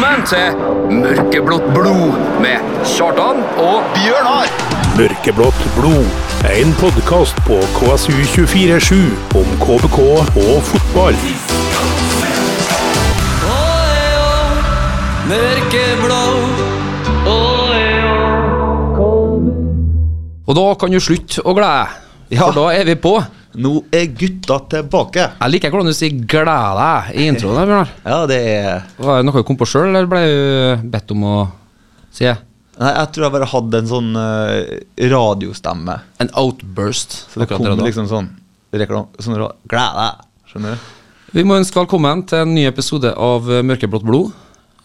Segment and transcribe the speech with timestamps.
[0.00, 4.46] Velkommen til Mørkeblått blod med Kjartan og Bjørnar!
[4.96, 6.06] Mørkeblått blod.
[6.48, 8.96] En podkast på KSU247
[9.36, 11.20] om KBK og fotball.
[20.46, 21.84] Og da kan du slutte å glede
[22.30, 23.18] deg, for da er vi på.
[23.58, 25.24] Nå er gutta tilbake.
[25.40, 27.56] Jeg liker hvordan du sier 'glede deg' i introen.
[27.58, 27.88] der, Bjørnar.
[28.12, 31.24] Ja, det er Var det noe du kom på sjøl, eller ble du bedt om
[31.26, 31.34] å
[32.14, 32.36] si det?
[32.80, 35.98] Nei, jeg tror jeg bare hadde en sånn eh, radiostemme.
[36.22, 37.10] En outburst.
[37.28, 37.84] Så det akkurat kom der og da.
[37.90, 38.30] liksom sånn
[38.72, 40.22] reklam, sånn ra- Gled deg!
[40.52, 40.88] Skjønner du?
[41.34, 44.30] Vi må ønske velkommen til en ny episode av eh, Mørkeblått blod.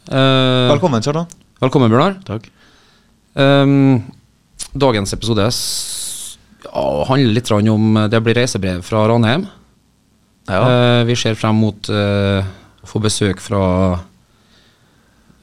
[0.10, 1.30] Eh, Velkommen, Kjartan.
[1.62, 2.18] velkommen, Bjørnar.
[2.28, 2.50] Takk.
[3.36, 4.04] Um,
[4.76, 5.95] dagens episode s-
[6.66, 9.48] ja, handler litt om eh, Det blir reisebrev fra Ranheim.
[10.50, 10.62] Ja.
[10.62, 12.46] Eh, vi ser frem mot eh,
[12.82, 13.64] å få besøk fra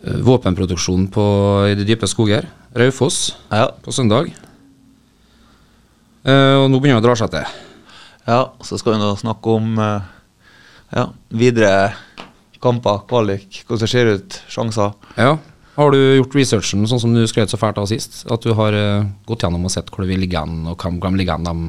[0.02, 1.24] våpenproduksjonen på,
[1.70, 3.68] i de dype skoger, Raufoss, ja.
[3.84, 4.32] på søndag.
[6.26, 7.60] Eh, og nå begynner det å dra seg til.
[8.26, 8.40] ja.
[8.66, 11.92] Så skal vi nå snakke om ja, videre
[12.62, 14.94] kamper, kvalik, hvordan det ser ut, sjanser.
[15.18, 15.36] Ja.
[15.76, 18.22] Har du gjort researchen sånn som du skrøt så fælt av sist?
[18.32, 20.98] At du har uh, gått gjennom og sett hvor det vil ligge an, og hvem
[21.00, 21.62] hvem ligger an dem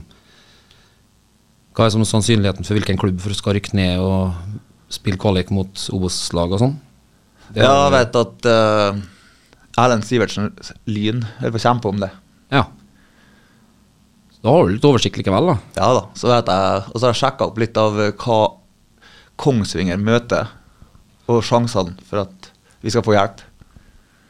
[1.73, 4.35] Hva er som sannsynligheten for hvilken klubb for skal rykke ned og
[4.93, 6.75] spille kvalik mot Obos-lag og sånn?
[7.55, 9.01] Ja, jeg vet at uh,
[9.79, 10.51] Erlend Sivertsen
[10.89, 12.11] Lyn holder på å kjempe om det.
[12.53, 12.67] Ja.
[14.43, 15.55] Da har du litt oversikt likevel, da.
[15.79, 18.41] Ja da, så vet jeg Og så har jeg sjekka opp litt av eh, hva
[19.39, 20.51] Kongsvinger møter,
[21.31, 22.51] og sjansene for at
[22.83, 23.39] vi skal få hjelp.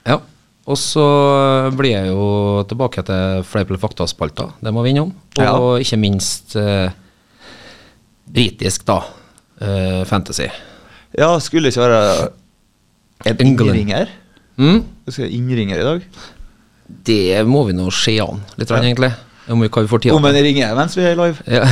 [0.08, 0.20] Ja.
[0.64, 1.06] Og så
[1.76, 4.48] blir jeg jo tilbake til fleip eller fakta-spalta.
[4.64, 5.12] Det må vi innom.
[5.44, 6.94] Og ikke minst eh,
[8.31, 9.02] britisk, da.
[9.59, 10.48] Eh, fantasy.
[11.20, 12.30] Ja, skulle ikke være
[13.28, 14.08] en innringer.
[14.56, 14.80] Mm?
[15.09, 16.08] Skal jeg innringer i dag?
[16.88, 18.80] Det må vi nå se an litt, ja.
[18.80, 19.12] egentlig.
[19.52, 21.44] Om vi, hva vi får tid Om en ringer mens vi er live?
[21.52, 21.68] Ja.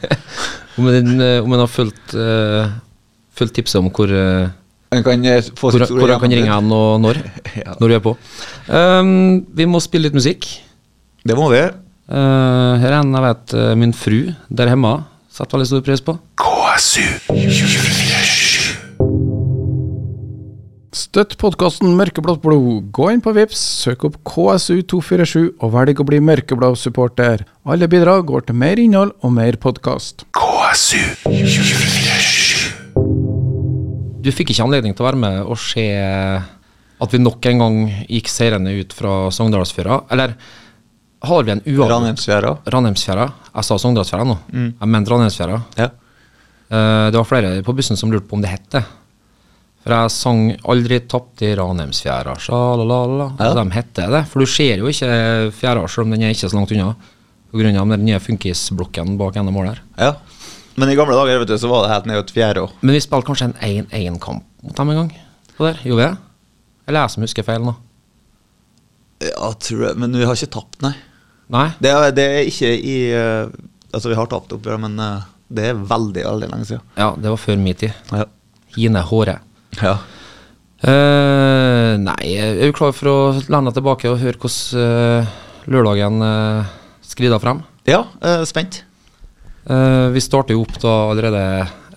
[0.78, 2.68] om, en, eh, om en har fulgt, uh,
[3.36, 4.50] fulgt tipset om hvor, eh,
[4.90, 5.22] En kan
[5.54, 7.22] få hvor, sitt hvor han kan ringe han og når.
[7.60, 7.74] Ja.
[7.78, 8.12] Når du er på.
[8.70, 10.46] Um, vi må spille litt musikk.
[11.26, 11.62] Det må vi.
[12.10, 14.90] Uh, her er en jeg vet eh, min fru der hjemme
[15.30, 16.16] setter veldig stor pris på.
[16.40, 17.06] KSU
[21.00, 22.90] Støtt podkasten Mørkeblått blod.
[22.94, 27.46] Gå inn på Vips, søk opp KSU247 og velg å bli mørkeblå supporter.
[27.62, 30.26] Alle bidrag går til mer innhold og mer podkast.
[34.20, 35.86] Du fikk ikke anledning til å være med og se
[37.00, 37.78] at vi nok en gang
[38.10, 40.02] gikk seirende ut fra Sogndalsfjøra.
[40.12, 40.34] Eller
[41.24, 42.52] har vi en uavgjort Ranheimsfjæra.
[42.74, 43.26] Ranheimsfjæra?
[43.54, 44.36] Jeg sa Sogndalsfjæra nå.
[44.52, 45.60] Jeg mente Ranheimsfjæra.
[45.80, 45.88] Ja.
[46.70, 48.84] Eh, det var flere på bussen som lurte på om det het det.
[49.80, 53.30] For jeg sang 'Aldri tapt i Ranheimsfjæra', sjalalala.
[53.40, 53.54] Ja.
[53.56, 54.26] De heter det.
[54.28, 56.94] For du ser jo ikke fjæra, selv om den er ikke så langt unna.
[57.52, 59.80] Av den nye funkisblokken bak ene mål her.
[59.98, 60.14] ja.
[60.78, 63.02] Men i gamle dager vet du, så var det helt ned til år Men vi
[63.02, 65.12] spilte kanskje en 1-1-kamp mot dem en gang?
[65.58, 66.16] Gjorde vi det?
[66.88, 67.74] Eller jeg som husker feil nå?
[69.20, 69.98] Ja, tror jeg.
[70.00, 70.94] Men vi har ikke tapt, nei.
[71.52, 71.66] Nei?
[71.82, 73.50] Det er, det er ikke i uh,
[73.90, 76.84] Altså, vi har tapt oppgjøret, men uh, det er veldig, veldig lenge siden.
[76.94, 77.96] Ja, det var før min tid.
[78.14, 78.28] Ja.
[78.76, 79.40] Hine Håre.
[79.80, 79.98] ja.
[80.80, 85.26] Uh, nei, er du klar for å lene deg tilbake og høre hvordan
[85.70, 86.24] lørdagen
[87.04, 87.60] skrider frem?
[87.90, 88.06] Ja,
[88.48, 88.84] spent.
[89.66, 91.42] Eh, vi starter jo opp da allerede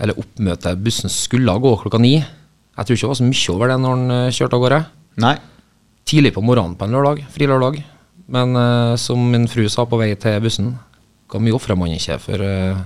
[0.03, 0.79] Eller oppmøtet.
[0.83, 2.17] Bussen skulle gå klokka ni.
[2.17, 4.79] Jeg tror ikke det var så mye over det når den eh, kjørte av gårde.
[5.23, 5.35] Nei.
[6.09, 7.21] Tidlig på morgenen på en lørdag.
[7.31, 7.77] Frilørdag.
[8.33, 10.71] Men uh, som min fru sa på vei til bussen,
[11.29, 12.81] hvor mye ofrer man ikke for uh,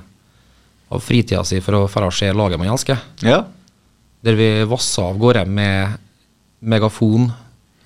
[0.92, 3.00] av fritida si for å dra se laget man elsker?
[3.26, 3.44] Ja.
[4.26, 5.96] Der vi vassa av gårde med
[6.60, 7.30] megafon,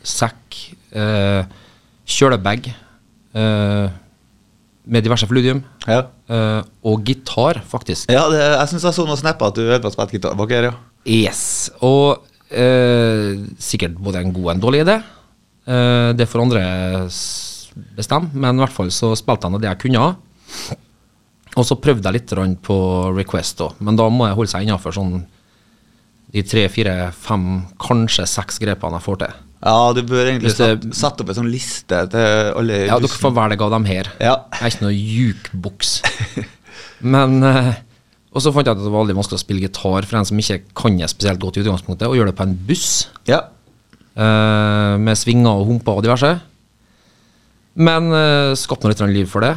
[0.01, 0.57] sekk,
[0.95, 1.43] uh,
[2.11, 2.71] kjølebag
[3.37, 3.91] eh,
[4.85, 5.61] med diverse fludium.
[5.85, 6.03] Ja.
[6.31, 8.09] Uh, og gitar, faktisk.
[8.11, 10.37] Ja, det, jeg syns jeg så noen snapper at du holdt på å spille gitar
[10.39, 10.75] bak her, ja.
[11.05, 11.43] Yes.
[11.85, 12.21] Og
[12.53, 15.01] uh, sikkert både en god og en dårlig idé.
[15.69, 16.63] Uh, det får andre
[17.97, 20.07] bestemme, men i hvert fall så spilte jeg nå det jeg kunne.
[21.59, 22.33] Og så prøvde jeg litt
[22.63, 22.77] på
[23.11, 23.69] Request, da.
[23.83, 25.17] men da må jeg holde seg innafor sånn
[26.31, 29.39] de tre, fire, fem, kanskje seks grepene jeg får til.
[29.61, 33.21] Ja, du bør egentlig satt sette, sette opp en sånn liste til alle Ja, dere
[33.21, 34.09] får velge av dem her.
[34.17, 34.35] Ja.
[34.57, 35.91] Jeg er ikke noe jukeboks.
[37.13, 37.73] Men eh,
[38.33, 40.39] Og så fant jeg at det var veldig vanskelig å spille gitar for en som
[40.41, 42.93] ikke kan det spesielt godt i utgangspunktet, og gjøre det på en buss
[43.29, 43.43] Ja.
[44.11, 46.33] Uh, med svinger og humper og diverse.
[47.79, 49.53] Men uh, skapte nå litt liv for det.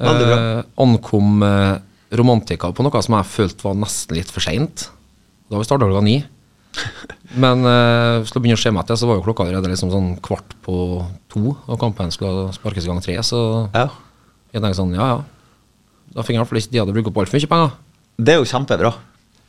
[0.00, 0.08] Uh.
[0.08, 1.76] Eh, ankom uh,
[2.14, 4.88] Romantika på noe som jeg følte var nesten litt for seint.
[5.50, 6.16] Da vi starta klokka ni.
[7.34, 10.10] Men hvis skal begynner å se meg etter, så var jo klokka allerede liksom sånn
[10.22, 10.74] kvart på
[11.32, 13.40] to, og kampen skulle sparkes i gang tre, så
[13.74, 13.88] Ja.
[14.52, 15.18] jeg tenkte sånn, ja ja.
[16.14, 17.72] Da fikk jeg i hvert fall ikke de hadde brukt opp altfor mye penger.
[18.22, 18.92] Det er jo kjempebra.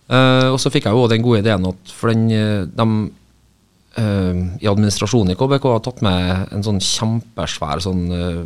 [0.10, 2.88] Eh, og så fikk jeg jo også den gode ideen at for den, eh, de
[3.98, 8.42] eh, i administrasjonen i KBK har tatt med en sånn kjempesvær sånn uh,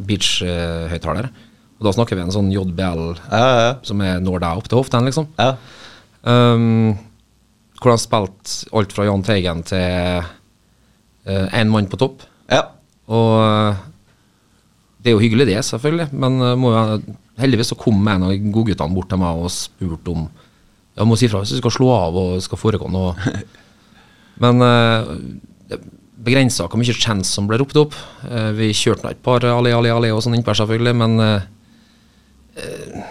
[0.00, 1.28] beach-høyttaler.
[1.80, 3.74] og da snakker vi en sånn JBL Ja, ja, ja.
[3.82, 5.28] som er når deg opp til hoften, liksom.
[5.38, 5.54] ja.
[6.24, 6.98] Um,
[7.80, 10.28] hvor han spilte alt fra Jahn Teigen til
[11.26, 12.26] én mann på topp.
[12.50, 12.68] ja.
[13.10, 13.86] Og eh,
[15.00, 16.10] det er jo hyggelig, det, selvfølgelig.
[16.12, 20.28] Men eh, jo, heldigvis så kom en av godguttene bort til meg og spurte om
[20.98, 23.14] Jeg må si ifra hvis du skal slå av og skal foregå noe.
[24.42, 25.06] Men uh,
[26.20, 27.96] begrensa hvor mye chance som ble ropt opp.
[28.24, 31.42] Uh, vi kjørte et par Ali, Ali, Ali og sånn innpå, selvfølgelig, men uh,
[32.56, 33.10] eh,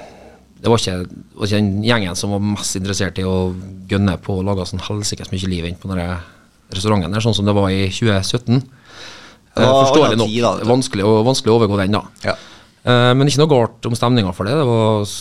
[0.60, 3.54] det var ikke, var ikke den gjengen som var mest interessert i å
[3.90, 6.04] gønne på å lage sånn helsikes mye liv inn på den
[6.70, 8.60] restauranten der, sånn som det var i 2017.
[8.60, 8.80] Det var
[9.60, 10.36] Eh, Forståelig nok.
[10.44, 12.04] da, vanskelig, å, vanskelig å overgå den, da.
[12.24, 12.36] Ja.
[12.84, 14.56] Eh, men ikke noe galt om stemninga for det.
[14.60, 15.16] Det var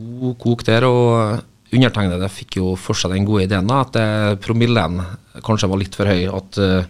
[0.00, 0.88] god kok der.
[0.88, 5.00] Og undertegnede fikk jo for seg den gode ideen da, at eh, promillen
[5.46, 6.26] kanskje var litt for høy.
[6.34, 6.82] At uh,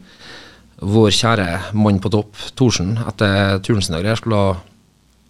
[0.80, 4.44] vår kjære mann på topp, Thorsen, etter turen sin og greier, skulle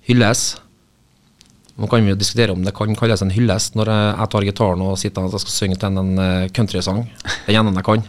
[0.07, 0.45] hylles.
[1.81, 4.83] Nå kan vi jo diskutere om det kan kalles en hyllest når jeg tar gitaren
[4.85, 7.07] og sitter og skal synge til en eh, countrysang.
[7.47, 8.05] Den ene jeg kan.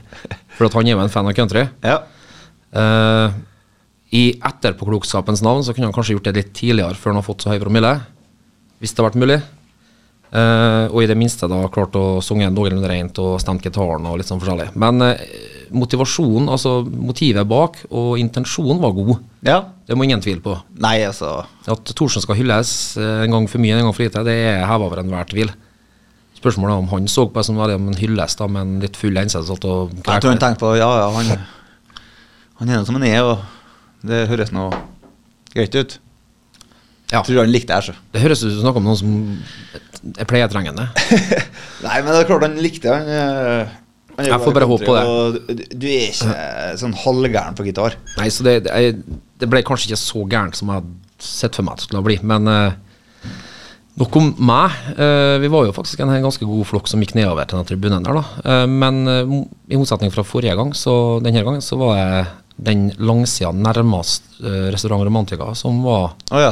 [0.57, 1.67] For at han er jo en fan av country.
[1.85, 2.01] ja.
[2.71, 3.33] Uh,
[4.15, 7.43] I etterpåklokskapens navn så kunne han kanskje gjort det litt tidligere før han har fått
[7.43, 7.91] så høy promille.
[8.79, 9.37] Hvis det har vært mulig.
[10.31, 14.19] Eh, og i det minste da klart å synge noenlunde rent og stemt gitaren og
[14.19, 14.69] litt sånn forskjellig.
[14.79, 15.17] Men uh,
[15.75, 19.17] motivasjonen, altså motivet bak og intensjonen var god.
[19.47, 19.59] ja.
[19.91, 20.53] Det må ingen tvile på.
[20.79, 24.23] Nei, altså At Thorsen skal hylles uh, en gang for mye, en gang for lite,
[24.23, 25.51] det er heva over enhver tvil.
[26.37, 28.63] Spørsmålet er om han så på det som var det om en hylles da, med
[28.63, 29.51] en litt full innsats.
[29.51, 31.35] Jeg tror han tenkte på Ja, ja, han
[32.61, 34.69] Han er nå som han er, og det høres nå
[35.51, 35.97] greit ut.
[37.11, 37.21] Ja.
[37.25, 37.93] Tror han likte Æsjø.
[37.93, 38.07] så.
[38.13, 40.87] Det høres ut som du snakker om noen som er pleietrengende.
[41.85, 42.93] Nei, men det er klart han likte.
[42.93, 43.73] Han, eh,
[44.17, 45.67] han Jeg får bare håpe på det.
[45.75, 46.37] Du, er ikke
[46.79, 47.97] sånn halvgæren på gitar.
[48.17, 51.75] Nei, så det, det, ble kanskje ikke så gærent som jeg hadde sett for meg
[51.75, 52.17] at det skulle bli.
[52.31, 53.27] Men uh,
[53.99, 54.79] nok om meg.
[54.95, 58.07] Uh, vi var jo faktisk en ganske god flokk som gikk nedover til den tribunen
[58.07, 58.45] der, da.
[58.47, 59.35] Uh, men eh,
[59.75, 62.29] i motsetning fra forrige gang, så denne gangen så var jeg
[62.61, 66.51] den langsida nærmest eh, restaurant Romantica som var oh, ja.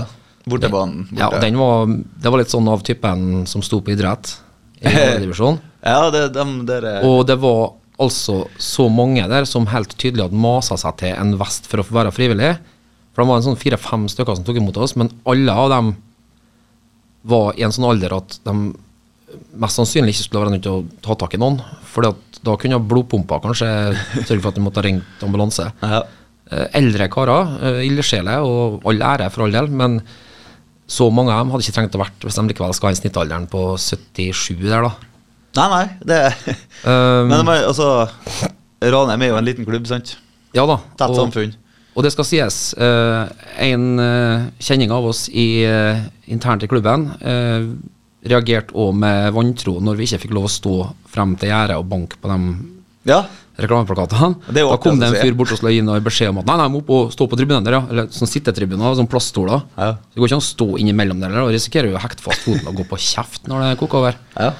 [0.52, 1.08] Bortebanen.
[1.18, 1.86] Ja, og den var,
[2.24, 4.34] det var litt sånn av typen som sto på idrett
[4.82, 4.94] i
[5.24, 5.60] divisjon.
[5.86, 10.26] Ja, det, dem der er Og det var altså så mange der som helt tydelig
[10.30, 12.54] hadde masa seg til en vest for å få være frivillig.
[13.12, 15.90] For de var en sånn fire-fem stykker som tok imot oss, men alle av dem
[17.30, 18.54] var i en sånn alder at de
[19.60, 21.60] mest sannsynlig ikke skulle være nødt til å ta tak i noen.
[21.92, 23.68] For da kunne blodpumpa kanskje
[24.24, 25.68] sørge for at de måtte ha ringt ambulanse.
[25.84, 26.06] ja.
[26.50, 30.00] Eh, Eldre karer, eh, ildsjeler, og all ære for all del, men
[30.90, 33.00] så mange av dem hadde ikke trengt å vært hvis de likevel skal ha en
[33.00, 34.92] snittalderen på 77 der, da.
[35.60, 35.86] Nei, nei.
[36.06, 36.20] Det
[36.80, 38.08] Um, Men er, altså
[38.80, 40.14] Ranheim er jo en liten klubb, sant?
[40.56, 40.78] Ja da.
[40.96, 41.52] Tett og- samfunn.
[41.98, 43.28] Og det skal sies, Uh,
[43.60, 46.00] en uh, kjenning av oss i, uh,
[46.32, 47.10] internt i klubben
[48.24, 50.74] reagerte òg med vantro når vi ikke fikk lov å stå
[51.12, 52.48] frem til gjerdet og banke på dem.
[53.08, 53.22] Ja.
[53.64, 54.30] Reklameplakatene.
[54.50, 56.58] Det Da kom det en fyr bort og skulle gi noe beskjed om at nei,
[56.60, 57.84] nei, jeg må opp og stå på tribunen der, ja.
[57.92, 59.64] Eller sånn sittetribuner, sånn plaststoler.
[59.78, 59.94] Ja.
[60.00, 62.68] Det går ikke an å stå innimellom der, og risikerer jo å hekte fast foten
[62.72, 64.20] og gå på kjeft når det koker over.
[64.40, 64.54] ja.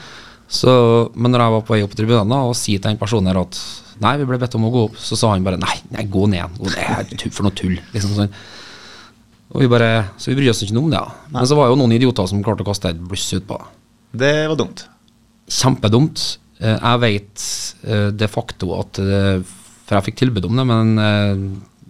[0.50, 0.72] Så,
[1.14, 3.38] men når jeg var på vei opp på tribunen og sier til den personen her
[3.38, 3.58] at
[4.02, 6.24] nei, vi ble bedt om å gå opp, så sa han bare nei, nei gå
[6.32, 6.56] ned.
[6.58, 7.14] Gå ned.
[7.30, 7.76] For noe tull.
[7.94, 8.32] Liksom sånn.
[9.54, 11.02] Og vi bare, så vi bryr oss ikke noe om det.
[11.04, 11.36] Ja.
[11.36, 13.60] Men så var jo noen idioter som klarte å kaste et bluss utpå.
[14.18, 14.88] Det var dumt.
[15.54, 16.26] Kjempedumt.
[16.60, 17.46] Eh, Jeg vet
[17.88, 19.40] eh, de facto at eh,
[19.88, 20.90] For jeg fikk tilbud om det, men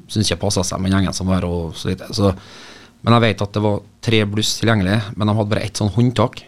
[0.09, 2.13] syns ikke passa seg med gjengen som var og så videre.
[2.15, 2.31] Så,
[3.05, 5.91] men jeg vet at det var tre bluss tilgjengelig, men de hadde bare ett sånn
[5.93, 6.39] håndtak.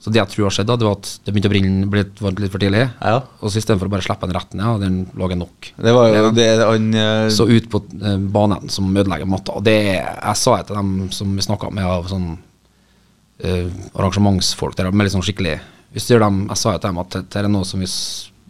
[0.00, 2.04] Så det jeg tror har skjedd, da, det var at det begynte å brenne ble
[2.06, 2.86] litt, litt for tidlig.
[3.02, 3.18] Ja.
[3.42, 5.68] Og så istedenfor å bare slippe den rett ned, og den lå nok.
[5.76, 7.26] Det var jo det han uh...
[7.34, 9.58] Så ut på uh, banen som ødelegger matta.
[9.60, 14.80] Og det Jeg sa jeg til dem som vi snakka med av sånn uh, arrangementsfolk
[14.80, 15.58] der, med litt sånn skikkelig
[15.94, 16.22] utstyr.
[16.22, 17.88] Dem, jeg sa jo til dem at dette er noe som vi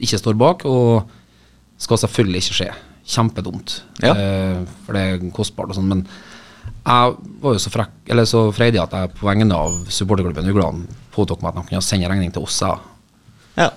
[0.04, 1.10] ikke står bak, og
[1.80, 2.70] skal selvfølgelig ikke skje.
[3.10, 3.80] Kjempedumt.
[4.04, 4.14] Ja.
[4.14, 5.90] Eh, for det er kostbart og sånn.
[5.90, 6.04] Men
[6.80, 10.90] jeg var jo så, frekk, eller så freidig at jeg på vegne av supporterklubben Ugland
[11.14, 12.60] påtok meg at de kunne sende regning til oss.
[13.58, 13.70] Ja.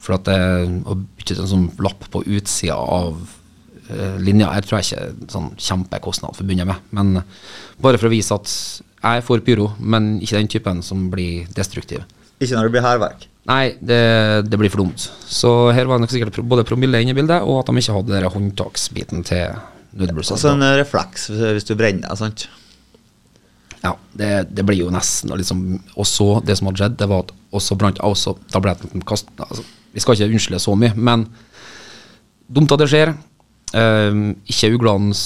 [0.00, 0.40] For at det
[0.88, 3.18] å bytte en sånn lapp på utsida av
[3.92, 6.88] eh, linja her tror jeg ikke er sånn kjempekostnad forbundet med.
[6.96, 7.20] Men
[7.80, 11.46] bare for å vise at jeg er for pyro, men ikke den typen som blir
[11.56, 12.04] destruktiv.
[12.40, 13.26] Ikke når det blir hærverk.
[13.50, 14.00] Nei, det,
[14.48, 15.04] det blir for dumt.
[15.28, 17.96] Så her var det nok sikkert både promille inne i bildet, og at de ikke
[17.96, 19.56] hadde den håndtaksbiten til
[19.96, 20.30] nødbrus.
[20.36, 22.46] Altså en eh, refleks hvis- du brenner deg, sant.
[23.80, 25.60] Ja, det, det blir jo nesten liksom
[25.96, 28.90] Og så, det som hadde skjedd, det var at også brant også, Da ble det
[29.08, 31.24] kast altså, Vi skal ikke unnskylde så mye, men
[32.52, 33.14] dumt at det skjer.
[33.72, 34.18] Eh,
[34.52, 35.22] ikke uglenes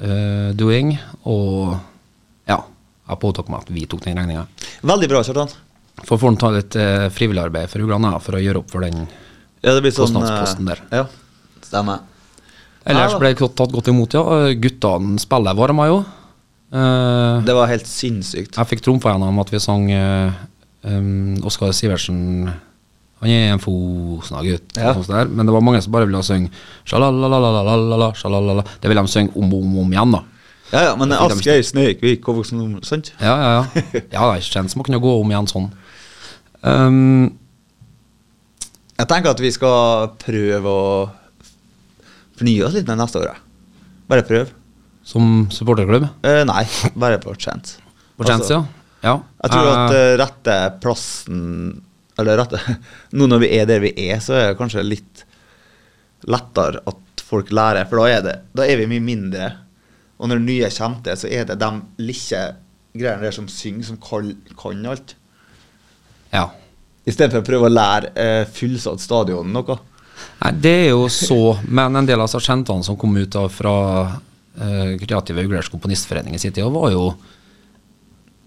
[0.00, 0.94] uh, doing,
[1.26, 1.74] og
[2.48, 2.60] ja,
[3.10, 4.46] jeg påtok meg at vi tok den regninga.
[4.86, 5.50] Veldig bra, Kjartan.
[6.00, 8.84] Så får han ta litt eh, frivillig arbeid for Huglanda for å gjøre opp for
[8.84, 9.04] den
[9.62, 11.02] ja, sånn, kostnadsposten eh, der.
[11.02, 11.04] Ja,
[11.62, 12.08] stemmer.
[12.82, 14.22] Ellers ble det tatt godt imot, ja.
[14.40, 16.02] Eh, guttene spiller varma jo.
[16.72, 18.56] Uh, det var helt sinnssykt.
[18.56, 20.32] Jeg fikk trumfa gjennom at vi sang uh,
[20.88, 24.94] um, Oskar Sivertsen Han er en Fosna-gutt, ja.
[24.96, 26.48] Sånn men det var mange som bare ville synge
[26.88, 28.64] sjalalalalala, sjalalala.
[28.80, 30.22] Det ville de synge om og om, om, igjen, da.
[30.72, 33.12] Ja, ja, men Askøy, Snøvik, vi gikk over som sant?
[33.20, 33.84] Ja, ja, ja.
[33.92, 35.68] ja det er ikke kjent som å kunne gå om igjen sånn.
[36.62, 37.38] Um,
[38.98, 40.90] Jeg tenker at vi skal prøve å
[42.38, 43.32] fornye oss litt med neste år.
[43.32, 43.88] jeg.
[44.10, 44.50] Bare prøve.
[45.02, 46.04] som supporterklubb.
[46.22, 46.62] Uh, nei,
[46.94, 47.80] bare på chance.
[48.16, 48.62] På Chance, ja.
[49.02, 49.14] ja.
[49.42, 51.40] Jeg tror at eh, rette plassen
[52.20, 52.60] Eller rette
[53.16, 55.24] Nå når vi er der vi er, så er det kanskje litt
[56.28, 59.48] lettere at folk lærer, for da er, det, da er vi mye mindre.
[60.22, 61.70] Og når nye kommer til, så er det de
[62.04, 62.42] lille
[62.92, 64.28] greiene der som synger, som kan,
[64.60, 65.16] kan alt.
[66.32, 66.48] Ja.
[67.08, 69.78] Istedenfor å prøve å lære eh, fullsatt stadion noe.
[70.42, 73.74] Nei, det er jo så, men en del av sersjentene som kom ut av fra
[74.06, 77.08] eh, Kreative Uglers komponistforening i sin tid, var jo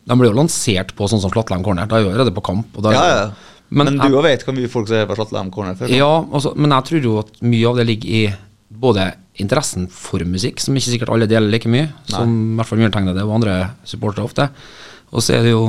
[0.05, 1.89] De ble jo lansert på sånn som Slatland Corner.
[1.89, 2.79] Da er jo allerede på kamp.
[2.85, 3.27] Ja, ja.
[3.69, 5.89] Men, Men, du òg vet hvor mye folk som er på Slatland Corner før?
[5.89, 8.25] ja, altså, men jeg tror jo at mye av det ligger i
[8.69, 9.07] både
[9.41, 13.25] interessen for musikk, som ikke sikkert alle deler like mye, som i hvert fall undertegnede
[13.25, 13.55] og andre
[13.87, 14.47] supportere ofte.
[15.11, 15.65] Og så er det jo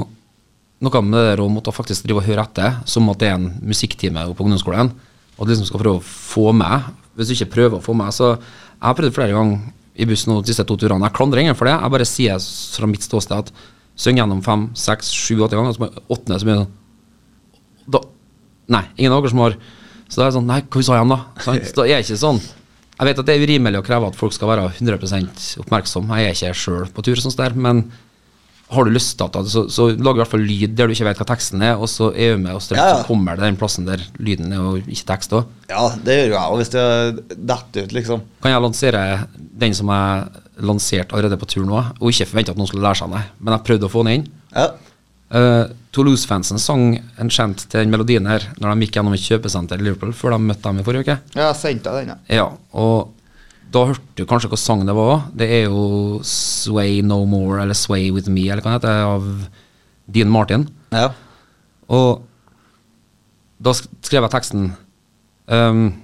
[0.85, 3.49] noe med det å måtte faktisk drive og høre etter, som at det er en
[3.65, 4.93] musikktime på ungdomsskolen,
[5.37, 6.91] og du liksom skal prøve å få med.
[7.17, 8.37] Hvis du ikke prøver å få med, så
[8.77, 9.61] Jeg har prøvd flere ganger
[9.97, 11.07] i bussen og de siste to turene.
[11.09, 12.43] Jeg klandrer ingen for det, jeg bare sier
[12.77, 13.53] fra mitt ståsted at
[13.97, 16.69] syng gjennom fem, seks, sju, åtte ganger, og så åttende så sånn
[17.89, 18.03] da,
[18.69, 19.57] Nei, ingen av dere som har
[20.11, 21.19] Så da er sånn Nei, hva sa igjen, da?
[21.41, 24.19] Så da er jeg ikke sånn Jeg vet at det er urimelig å kreve at
[24.19, 26.13] folk skal være 100% oppmerksom.
[26.13, 27.87] Jeg er ikke sjøl på tur, sånn der, men
[28.69, 31.05] har du lyst til at så, så lag i hvert fall lyd der du ikke
[31.07, 32.97] vet hva teksten er, og så er du med og strøm, Ja, ja.
[32.99, 35.45] så kommer det den plassen der lyden er og ikke tekst òg.
[35.71, 36.49] Ja, det gjør jo jeg.
[36.51, 36.87] òg, hvis det
[37.53, 38.25] detter ut, liksom.
[38.43, 39.05] Kan jeg lansere
[39.37, 42.99] den som jeg lanserte allerede på tur nå, og ikke forvente at noen skulle lære
[43.05, 44.29] seg den, men jeg prøvde å få den inn.
[44.57, 44.67] Ja.
[45.27, 49.81] Uh, Toulouse-fansen sang en chant til den melodien her når de gikk gjennom et kjøpesenter
[49.81, 51.17] i Liverpool før de møtte dem i forrige uke.
[51.35, 52.17] Jeg sendte den, ja.
[52.43, 52.45] Ja,
[52.79, 53.13] og
[53.73, 55.27] da hørte du kanskje hva sang det var.
[55.35, 59.49] Det er jo 'Sway No More' eller 'Sway With Me' eller hva det heter, av
[60.07, 60.69] Dean Martin.
[60.93, 61.13] ja.
[61.89, 62.23] Og
[63.63, 64.73] da skrev jeg teksten
[65.47, 65.95] um,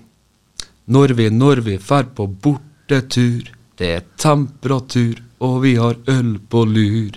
[0.87, 6.64] Når vi, når vi fer på bortetur, det er temperatur, og vi har øl på
[6.64, 7.12] lur.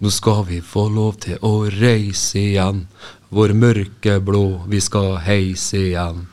[0.00, 2.86] Nå skal vi få lov til å reise igjen,
[3.28, 6.26] vår mørke blå, vi skal heise igjen.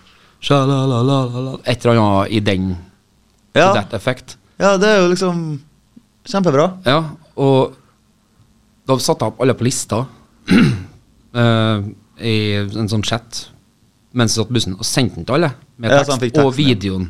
[0.44, 2.74] Et eller annet i den
[3.54, 3.72] Ja.
[3.74, 4.38] that effect.
[4.62, 5.42] Ja, det er jo liksom
[6.30, 6.70] kjempebra.
[6.88, 7.00] Ja,
[7.36, 7.76] og
[8.88, 11.84] da satte jeg opp alle på lista uh,
[12.34, 13.48] i en sånn chat
[14.14, 15.50] mens jeg satt på bussen, og sendte den til alle.
[15.82, 16.54] Med tekst og teksten, ja.
[16.54, 17.08] videoen.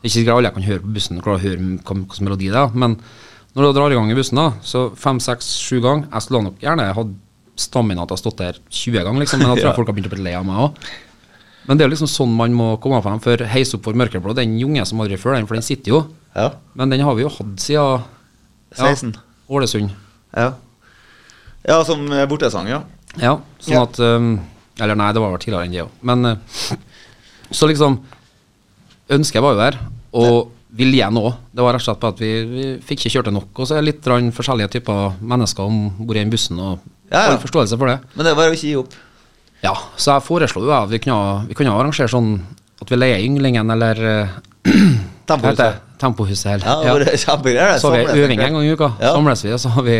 [0.00, 2.96] Ikke sikkert alle kan høre på bussen og å høre hvilken melodi det er, men
[3.56, 6.42] når du drar i gang i bussen, da, så fem, seks, sju ganger Jeg skulle
[6.44, 7.14] nok gjerne hatt
[7.56, 9.76] stamina til å ha stått der 20 ganger, liksom, men da tror Ja.
[9.78, 10.88] folk har begynt å bli lei av meg òg.
[11.66, 14.34] Men det er jo liksom sånn man må komme frem, for Heis opp for mørkeblå,
[14.38, 16.02] den junge som aldri før den, for den sitter jo.
[16.36, 16.50] Ja.
[16.78, 18.04] Men den har vi jo hatt siden
[18.76, 19.14] ja, 16.
[19.48, 19.90] Ålesund.
[20.36, 20.50] Ja,
[21.66, 22.82] ja som bortesang, ja.
[23.16, 23.82] Ja, sånn Ja.
[23.86, 24.34] at um,
[24.78, 25.92] Eller nei, det var vel tidligere enn det òg.
[26.04, 26.36] Men uh,
[27.50, 28.02] Så liksom
[29.08, 29.76] Ønsket var jo der,
[30.18, 31.36] og viljen òg.
[31.54, 33.52] Det var rett og slett på at vi, vi fikk ikke kjørt det nok.
[33.54, 37.28] Og så er det litt forskjellige typer mennesker om bord i den bussen, og Ja,
[37.30, 37.36] ja.
[37.38, 38.00] forståelse for det.
[38.18, 38.96] Men det var jo ikke å ikke gi opp.
[39.66, 42.36] Ja, så jeg foreslo jo at vi kunne, vi kunne arrangere sånn
[42.82, 43.98] at vi leier Ynglingen eller
[45.26, 45.50] Tempohuset.
[45.58, 45.78] heter?
[45.98, 46.46] Tempohuset.
[46.52, 47.72] Eller, Ja, det kjempegreier.
[47.74, 47.80] det.
[47.82, 48.92] Så har vi øving en gang i uka.
[49.00, 49.14] Ja.
[49.16, 49.96] Samles vi, og så har vi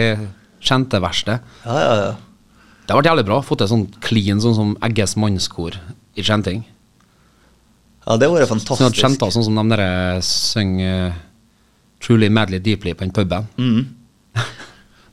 [0.67, 1.51] skjenteverksted.
[1.67, 2.15] Ja, ja, ja.
[2.87, 3.41] Det har vært jævlig bra.
[3.43, 5.75] Fått til sånn clean, sånn som Egges mannskor
[6.17, 6.63] i kjenting.
[8.07, 9.33] ja det var Sånn at fantastisk.
[9.35, 11.17] sånn som de der synger uh,
[12.01, 13.49] Truly Madly Deeply på den puben.
[13.59, 13.87] Mm.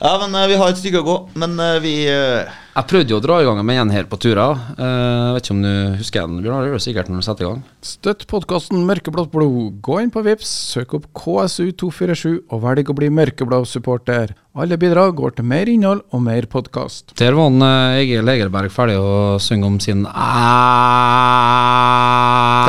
[0.03, 1.13] Ja, men eh, vi har et stykke å gå.
[1.39, 4.17] Men eh, vi, eh, Jeg prøvde jo å dra i gang med en her på
[4.17, 4.57] turer.
[4.79, 6.71] Uh, Jeg vet ikke om du husker den, Bjørnar?
[6.73, 7.59] Det sikkert når du setter i gang.
[7.85, 9.75] Støtt podkasten Mørkeblått blod.
[9.85, 14.33] Gå inn på Vips, søk opp KSU247 og velg å bli mørkeblå supporter.
[14.57, 17.13] Alle bidrag går til mer innhold og mer podkast.
[17.21, 20.23] Der var han, eh, Egil Egerberg ferdig å synge om sin ah,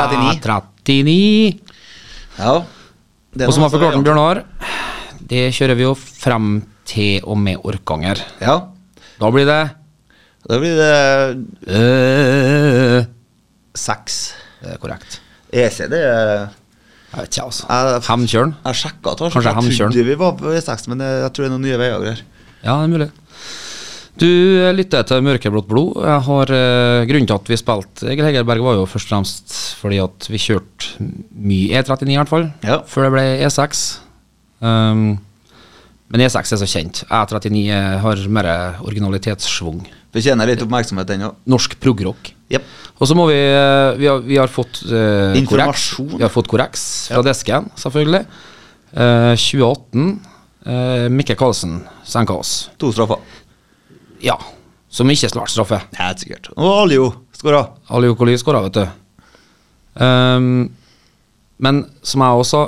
[0.04, 0.36] 39.
[0.84, 1.56] 39.
[2.42, 2.58] Ja.
[3.32, 4.04] Det Og som har forklart.
[4.04, 4.44] Bjørnar,
[5.32, 8.20] det kjører vi jo frem til og med Orkanger.
[8.44, 8.58] Ja.
[9.16, 9.62] Da blir det
[10.48, 10.94] Da blir det
[13.78, 14.18] seks.
[14.62, 15.18] Det er korrekt.
[15.54, 16.48] EC, det er
[17.14, 17.66] Jeg vet ikke, altså.
[18.08, 18.54] Hemkjølen?
[18.64, 21.62] Jeg sjekka Kanskje jeg trodde vi var på E6, men jeg tror det er noen
[21.68, 22.22] nye veier og greier.
[22.64, 23.10] Ja, det er mulig.
[24.18, 24.26] Du
[24.78, 25.96] lytter til Mørkeblått blod.
[26.02, 29.54] Jeg har eh, Grunnen til at vi spilte Egil Hegerberg, var jo først og fremst
[29.80, 32.46] fordi at vi kjørte mye E39, i hvert fall.
[32.66, 32.80] Ja.
[32.90, 33.82] Før det ble E6.
[34.64, 35.04] Um,
[36.14, 37.02] men E6 er så kjent.
[37.10, 38.50] E39 er- har mer
[38.86, 39.82] originalitetssvung.
[40.14, 41.38] Fortjener litt oppmerksomhet, den òg.
[41.50, 42.30] Norsk progrock.
[42.52, 42.66] Yep.
[43.02, 46.06] Og så må vi eh, Vi har, vi har fått uh, Informasjon.
[46.06, 46.18] korreks.
[46.20, 48.22] Vi har fått korreks fra desken, selvfølgelig.
[48.94, 50.12] Uh, 2018.
[50.64, 52.70] Uh, Mikke Karlsen senka oss.
[52.78, 53.18] To straffer.
[54.22, 54.38] Ja.
[54.94, 55.80] Som ikke slår straffe.
[55.98, 56.52] Helt sikkert.
[56.54, 57.64] Og Alio skåra.
[57.90, 58.84] Alio Koli skåra, vet du.
[60.04, 60.68] Ehm,
[61.64, 62.64] men som jeg også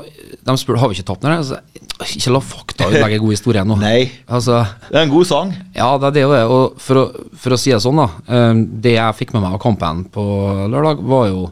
[0.46, 1.58] De spurte har vi ikke her?» Altså,
[1.96, 3.76] ikke la fakta ødelegge god historie nå.
[3.82, 4.10] Nei.
[4.28, 4.60] Altså,
[4.90, 5.52] Det er en god sang.
[5.74, 6.42] ja, det er det jo det.
[6.44, 7.04] Og for å,
[7.40, 8.08] for å si det sånn, da.
[8.28, 10.26] ehm, det jeg fikk med meg av kampen på
[10.72, 11.46] lørdag, var jo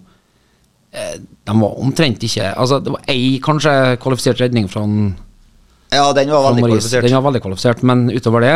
[0.93, 4.85] eh, De var omtrent ikke Altså, det var ei kanskje kvalifisert redning fra,
[5.95, 7.09] Ja, den var veldig kvalifisert.
[7.09, 8.55] Den var veldig kvalifisert, men utover det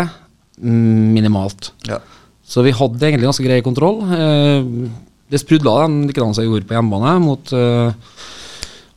[0.60, 1.72] mm, minimalt.
[1.88, 2.02] Ja.
[2.48, 4.02] Så vi hadde egentlig ganske grei kontroll.
[4.12, 4.88] Eh,
[5.28, 7.92] det sprudla likedan som jeg gjorde på hjemmebane mot uh,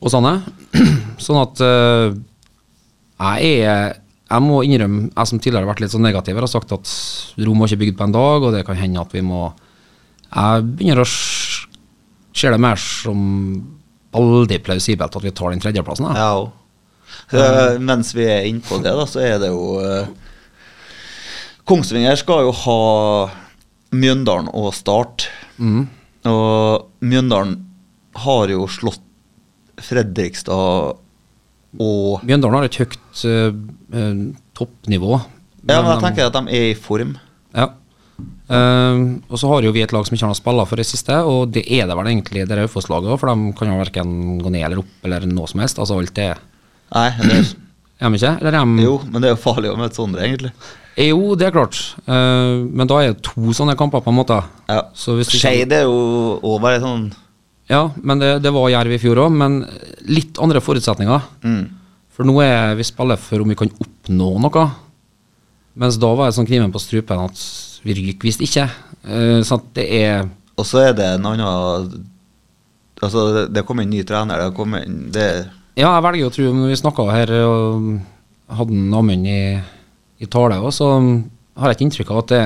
[0.02, 0.36] Åsane.
[1.24, 2.14] sånn at uh,
[3.22, 3.98] jeg er
[4.32, 6.92] Jeg må innrømme, jeg som tidligere har vært litt så negativ, har sagt at
[7.44, 9.44] Rom var ikke bygd på en dag, og det kan hende at vi må
[10.32, 11.10] Jeg begynner å
[12.32, 13.20] se det mer som
[14.12, 16.08] veldig plausibelt at vi tar den tredjeplassen.
[16.16, 16.32] Ja.
[17.28, 17.44] Så,
[17.80, 20.08] mens vi er inne på det, da, så er det jo uh,
[21.68, 22.80] Kongsvinger skal jo ha
[23.92, 25.28] Mjøndalen og Start.
[25.60, 25.86] Mm.
[26.28, 27.58] Og Mjøndalen
[28.24, 29.04] har jo slått
[29.86, 30.98] Fredrikstad
[31.80, 34.24] og Mjøndalen har et høyt uh,
[34.58, 35.14] toppnivå.
[35.62, 37.14] Ja, men jeg tenker at de er i form.
[37.56, 37.70] Ja.
[38.52, 41.16] Uh, og så har jo vi et lag som ikke har spilla for det siste,
[41.24, 44.52] og det er det vel egentlig det Raufoss-laget òg, for de kan jo verken gå
[44.52, 45.80] ned eller opp eller noe som helst.
[45.80, 46.34] Altså alt det
[46.92, 47.50] Nei, det er,
[48.02, 48.34] Er de ikke?
[48.42, 50.52] Eller er de jo, men det er jo farlig å møte sånne, egentlig.
[51.00, 51.78] Jo, det er klart.
[52.04, 54.42] uh, men da er det to sånne kamper, på en måte.
[54.68, 54.82] Ja.
[54.92, 57.08] Skeid er jo òg bare sånn
[57.72, 59.62] Ja, men det, det var Jerv i fjor òg, men
[60.12, 61.30] litt andre forutsetninger.
[61.46, 61.62] mm.
[62.12, 64.64] For nå er vi spiller for om vi kan oppnå noe.
[65.80, 67.40] Mens da var det sånn kniven på strupen at
[67.86, 68.66] vi ryker visst ikke.
[69.02, 70.26] Uh, sånn det er
[70.60, 72.04] Og så er det en annen
[73.02, 74.38] Altså, det- kom inn ny trener.
[74.44, 78.00] Det kom inn det, Ja, jeg velger å tro Når vi snakka her og
[78.52, 79.40] hadde en Amund i,
[80.20, 81.24] i tale, også, så
[81.58, 82.42] har jeg ikke inntrykk av at det,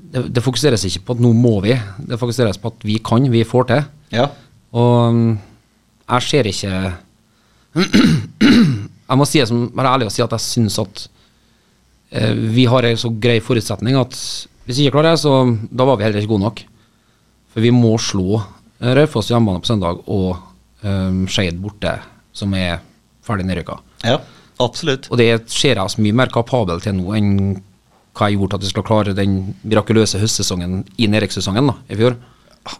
[0.00, 1.76] det, det fokuseres ikke på at nå må vi.
[2.08, 3.84] Det fokuseres på at vi kan, vi får til.
[4.14, 4.28] Ja.
[4.76, 5.38] Og um,
[6.06, 6.72] jeg ser ikke
[9.06, 11.02] Jeg må si det som, være ærlig og si at jeg syns at
[12.10, 14.16] eh, vi har en så grei forutsetning at
[14.66, 15.34] hvis vi ikke klarer det, så
[15.70, 16.62] da var vi heller ikke gode nok.
[17.54, 20.40] For vi må slå eh, Raufoss hjemmebane på søndag og
[20.82, 21.92] um, Skeid borte,
[22.34, 22.80] som er
[23.26, 23.78] ferdig nedrykka.
[24.06, 24.18] ja.
[24.62, 25.10] Absolutt.
[25.12, 27.32] Og det ser jeg oss mye mer kapabel til nå enn
[28.16, 29.34] hva jeg gjorde til at vi skal klare den
[29.68, 32.16] mirakuløse høstsesongen i nedrykkssesongen i fjor.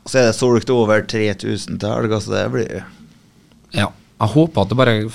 [0.06, 2.84] Så er det solgt over 3000 til helga, så det blir
[3.74, 3.90] Ja.
[4.16, 5.10] Jeg håper at det bare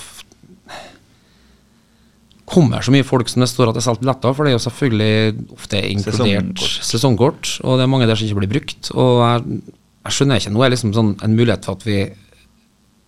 [2.51, 4.57] kommer så mye folk som det står at det er solgt billetter, for det er
[4.57, 6.89] jo selvfølgelig ofte inkludert Sesongkort.
[6.89, 8.91] sesongkort, og det er mange der som ikke blir brukt.
[8.91, 9.61] Og jeg,
[10.05, 12.01] jeg skjønner ikke, nå er liksom sånn en mulighet for at vi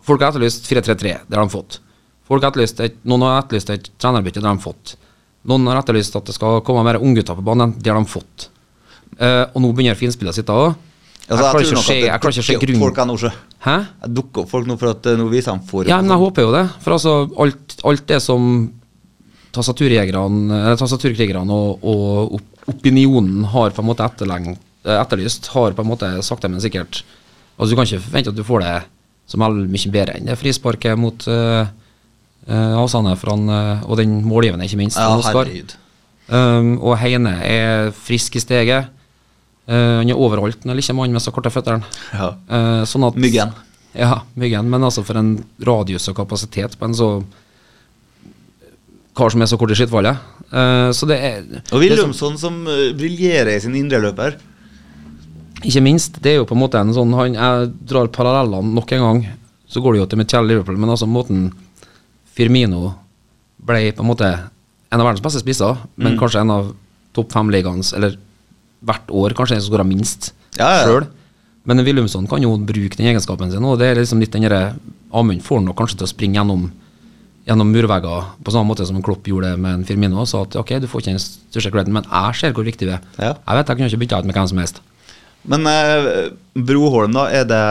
[0.03, 1.77] Folk har etterlyst 4-3-3, det har de fått.
[2.27, 4.97] Folk har etterlyst et, noen har etterlyst et trenerbytte, det har de fått.
[5.47, 8.49] Noen har etterlyst at det skal komme mer unggutter på banen, det har de fått.
[9.15, 10.75] Uh, og nå begynner finspillet sitt òg.
[11.23, 13.15] Altså, jeg jeg, at jeg klarer ikke å se grunnen Folk er nå
[13.63, 13.75] Hæ?
[14.03, 16.19] Jeg dukker opp folk nå for at eh, nå viser de for Ja, men jeg
[16.19, 16.63] håper jo det.
[16.83, 17.13] For altså,
[17.45, 18.41] alt, alt det som
[19.55, 22.41] tastaturkrigerne og, og
[22.73, 27.03] opinionen har på en måte eh, etterlyst, har på en måte sakte, men sikkert
[27.53, 28.77] Altså, du kan ikke forvente at du får det
[29.29, 31.69] som er mye bedre enn det frisparket mot uh,
[32.81, 34.97] Åsane fra han, eh, og den målgivende, ikke minst.
[34.99, 35.77] Ja, herregud.
[36.27, 38.89] Um, og Heine er frisk i steget.
[39.63, 41.83] Uh, han er overholdt når ikke mann med så korte føtter.
[42.11, 42.33] Ja.
[42.51, 43.53] Uh, sånn at, Myggen.
[43.95, 44.67] Ja, Myggen.
[44.73, 47.09] Men altså for en radius og kapasitet på en så
[49.15, 50.17] kar som er så kort i skittfallet.
[50.49, 54.39] Eh, så det er Og som- Wilhelmsson som uh, briljerer i sin indreløper.
[55.63, 58.91] Ikke minst, det er jo på en måte en sånn han, Jeg drar parallellene nok
[58.91, 59.21] en gang.
[59.69, 61.53] Så går det jo til mitt Kjell Liverpool, men altså måten
[62.33, 62.95] Firmino
[63.63, 64.27] ble på en måte
[64.91, 66.75] en av verdens beste spisser, men kanskje en av
[67.13, 68.17] topp fem-ligaens, eller
[68.87, 70.85] hvert år kanskje den som skårer minst Ja, ja.
[70.87, 71.09] sjøl.
[71.65, 74.47] Men Willumson kan jo bruke den egenskapen sin, og det er liksom litt den
[75.13, 76.71] Amund får han nok kanskje til å springe gjennom
[77.43, 80.21] gjennom murvegger, på samme måte som Klopp gjorde det med en Firmino.
[80.21, 82.87] Og sa at ok, du får ikke den største creden, men jeg ser hvor viktig
[82.87, 83.03] det er.
[83.19, 83.31] Ja.
[83.35, 84.79] Jeg vet jeg kunne ikke bytta ut med hvem som helst.
[85.51, 86.07] Men eh,
[86.55, 87.25] Broholm, da.
[87.35, 87.61] Er det,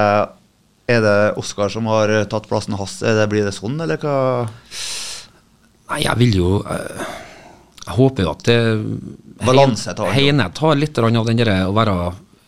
[0.93, 2.99] er det Oskar som har tatt plassen hans?
[3.01, 4.17] Det, blir det sånn, eller hva?
[5.93, 7.09] Nei, jeg vil jo eh,
[7.87, 8.59] Jeg håper jo at det
[9.47, 10.13] Balanse tar.
[10.15, 11.97] Heine tar litt av den der å være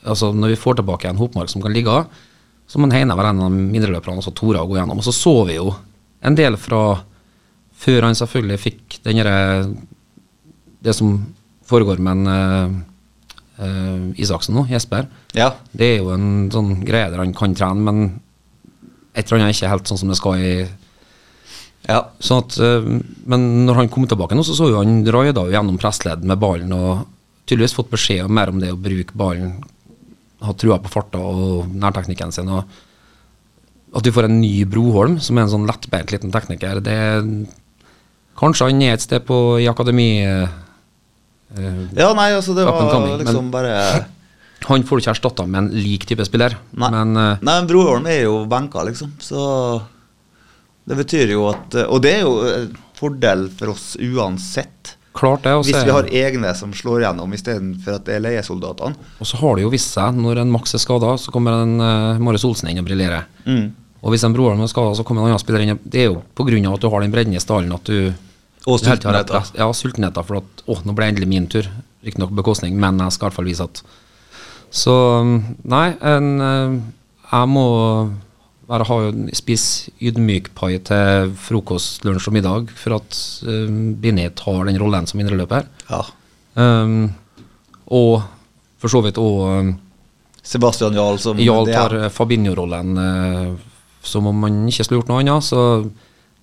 [0.05, 2.11] Altså Når vi får tilbake en hopmark som kan ligge, av,
[2.69, 4.99] så må Heine være en av mindreløperne og så tore å gå gjennom.
[5.01, 5.71] Og så så vi jo
[6.21, 6.99] en del fra
[7.85, 9.71] før han selvfølgelig fikk den derre
[10.85, 11.17] Det som
[11.65, 12.83] foregår med en
[13.55, 15.07] Uh, eh, Isaksen nå, Jesper.
[15.33, 15.53] Ja.
[15.71, 18.01] Det er jo en sånn greie der han kan trene, men
[19.15, 20.55] et eller annet er ikke helt sånn som det skal i
[21.89, 22.01] ja.
[22.23, 22.87] Sånn at, eh,
[23.31, 26.73] men når han kom tilbake nå, så så jo han raida gjennom pressledd med ballen
[26.77, 27.05] og
[27.45, 29.59] tydeligvis fått beskjed om mer om det å bruke ballen,
[30.45, 32.49] ha trua på farta og nærteknikken sin.
[32.49, 32.65] og
[33.97, 37.23] At du får en ny Broholm, som er en sånn lettbeint liten tekniker, det er,
[38.35, 40.49] Kanskje han er et sted på, i akademi eh,
[41.95, 43.75] ja, nei, altså, det var coming, liksom bare
[44.67, 46.89] Han får du ikke erstatta med en lik type spiller, Nei.
[46.91, 49.13] men eh, Nei, men Broholm er jo benka, liksom.
[49.23, 49.45] Så
[50.85, 54.97] det betyr jo at Og det er jo en fordel for oss uansett.
[55.15, 55.55] klart det.
[55.63, 58.99] Hvis vi har egne som slår gjennom istedenfor at det er leiesoldatene.
[59.23, 61.79] Og så har det jo vist seg, når en Max er skada, så kommer en
[61.79, 63.29] uh, Marius Olsen inn og briljerer.
[63.47, 63.69] Mm.
[64.05, 65.79] Og hvis en bror er skada, så kommer en annen spiller inn.
[65.81, 68.13] Det er jo av at du har den bredden i stallen at du
[68.67, 69.55] Og sultenheten.
[69.57, 70.27] Ja, sultenheten.
[70.27, 71.69] For at å, nå ble det endelig min tur.
[72.05, 73.81] Riktignok bekostning, men jeg skal i hvert fall vise at
[74.75, 74.93] Så
[75.23, 76.77] um, nei, en, eh,
[77.31, 77.67] jeg må
[78.69, 78.99] være, ha,
[79.37, 85.21] spise ydmykpai til frokost, lunsj og middag for at um, Binet tar den rollen som
[85.23, 85.69] indreløper.
[85.91, 86.03] Ja.
[86.55, 87.11] Um,
[87.93, 88.23] og
[88.81, 89.75] for så vidt òg um,
[90.45, 92.07] Sebastian Jarl som Jarl tar er.
[92.07, 93.55] eh, Fabinho-rollen uh,
[94.05, 95.47] som om man ikke skulle gjort noe annet.
[95.47, 95.61] Så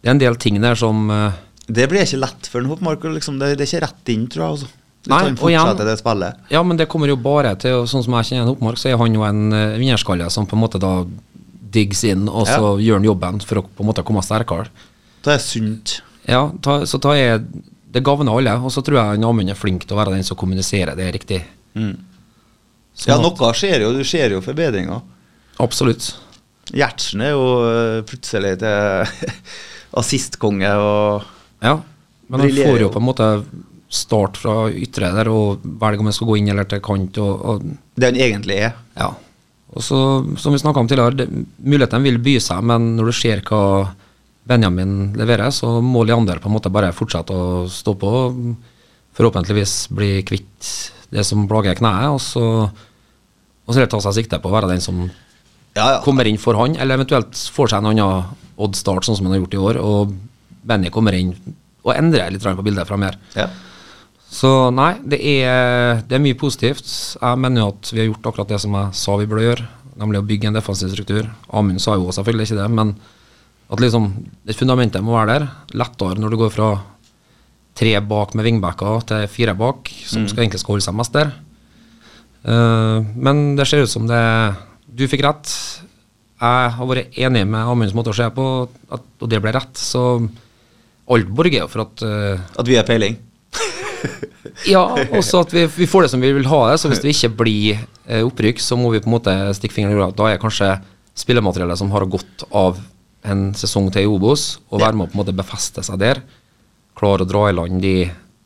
[0.02, 1.32] det er en del ting der som uh,
[1.68, 3.06] Det blir ikke lett for en Hopmark.
[3.18, 3.38] Liksom.
[3.42, 4.56] Det, det er ikke rett inn, tror jeg.
[4.58, 4.72] Altså.
[5.10, 6.32] Nei, og igjen- det.
[6.54, 9.16] Ja, men det kommer jo bare til Sånn som jeg kjenner Oppmark, så er han
[9.18, 11.00] jo en uh, vinnerskalle som på en måte da
[11.72, 14.70] diggs inn, og så gjør han jobben for å på en måte komme sterkere.
[15.22, 16.00] Det er sunt.
[16.30, 17.42] Ja, ta, så ta er
[17.92, 18.56] det gagner alle.
[18.64, 21.42] Og så tror jeg Amund er flink til å være den som kommuniserer det riktig.
[21.76, 21.96] Mm.
[22.96, 23.94] Sånn Ja, noe skjer jo.
[23.96, 25.02] Du ser jo forbedringer.
[25.62, 26.14] Absolutt.
[26.72, 29.32] Gjertsen er jo øh, plutselig til
[30.02, 31.28] assistkonge og
[31.62, 31.80] Ja.
[32.32, 32.88] Men han får jo.
[32.94, 33.26] på en måte
[33.92, 37.18] start fra ytre der og velger om han skal gå inn eller til kant.
[37.20, 37.66] og, og
[38.00, 38.78] det han egentlig er.
[38.96, 39.10] Ja.
[39.72, 39.98] Og så,
[40.42, 41.28] som vi snakka om tidligere,
[41.64, 43.62] mulighetene vil by seg, men når du ser hva
[44.52, 48.12] Benjamin leverer, så må Leander på en måte bare fortsette å stå på.
[49.16, 50.72] Forhåpentligvis bli kvitt
[51.12, 54.84] det som plager kneet, og så, og så ta seg sikte på å være den
[54.84, 55.06] som
[55.76, 55.98] Ja, ja.
[56.04, 58.32] kommer inn for han, eller eventuelt får seg en annen
[58.62, 60.16] odd-start, sånn som han har gjort i år, og
[60.68, 61.32] Benny kommer inn
[61.82, 63.16] og endrer litt på bildet framover.
[63.40, 63.48] ja.
[64.32, 66.88] Så nei, det er, det er mye positivt.
[67.20, 69.66] Jeg mener jo at vi har gjort akkurat det som jeg sa vi burde gjøre,
[70.00, 71.28] nemlig å bygge en defensiv struktur.
[71.52, 72.94] Amund sa jo selvfølgelig ikke det, men
[73.72, 74.08] at liksom
[74.48, 75.50] det fundamentet må være der.
[75.82, 76.70] Lettere når du går fra
[77.78, 81.34] tre bak med vingbacker til fire bak, som skal egentlig skal holde seg mest der.
[82.42, 84.22] Uh, men det ser ut som det
[84.90, 85.52] Du fikk rett.
[86.42, 88.46] Jeg har vært enig med Amunds måte å se på,
[88.92, 89.76] at, og det ble rett.
[89.78, 90.24] Så
[91.12, 93.20] alt borger jo for at uh, At vi har peiling.
[94.68, 94.84] Ja,
[95.18, 96.80] også at vi, vi får det som vi vil ha det.
[96.82, 99.96] Så hvis det ikke blir eh, opprykk, så må vi på en måte stikke fingeren
[99.96, 100.16] i jorda.
[100.18, 100.72] Da er kanskje
[101.22, 102.80] spillemateriellet som har gått av
[103.28, 106.24] en sesong til i Obos, og være med å på en måte befeste seg der.
[106.98, 107.96] Klare å dra i land de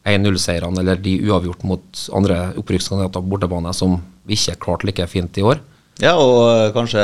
[0.06, 3.96] 1-0-seirene eller de uavgjort mot andre opprykkskandidater på bortebane som
[4.28, 5.62] vi ikke klarte like fint i år.
[6.04, 7.02] Ja, og kanskje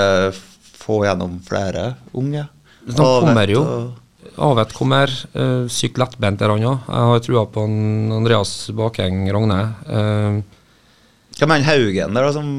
[0.82, 2.44] få gjennom flere unge.
[2.86, 3.62] De kommer jo.
[3.64, 3.98] og-
[4.40, 5.12] Avet kommer.
[5.36, 6.88] Uh, sykt lettbent er han òg.
[6.88, 9.60] Jeg har trua på en Andreas Bakeng Rogne.
[9.90, 10.42] Uh,
[11.40, 12.50] Hva med Haugen der, da, som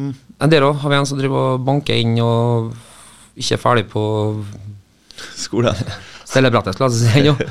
[0.42, 2.72] En del òg har vi en som driver og banker inn og
[3.38, 4.02] ikke er ferdig på
[5.38, 5.76] skolen?
[6.32, 7.48] stellebrettet, skal jeg si.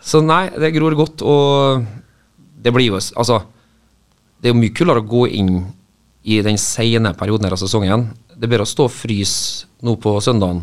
[0.00, 1.84] Så nei, det gror godt, og
[2.60, 3.40] det blir jo Altså,
[4.40, 5.54] det er jo mye kulere å gå inn
[6.24, 8.08] i den sene perioden her av sesongen.
[8.32, 10.62] Det er bedre å stå og fryse nå på søndagen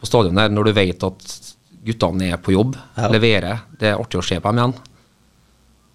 [0.00, 1.51] på stadion her når du vet at
[1.84, 3.08] guttene er på jobb, Ja.
[3.08, 3.60] leverer.
[3.78, 4.74] Det er artig å se på dem igjen.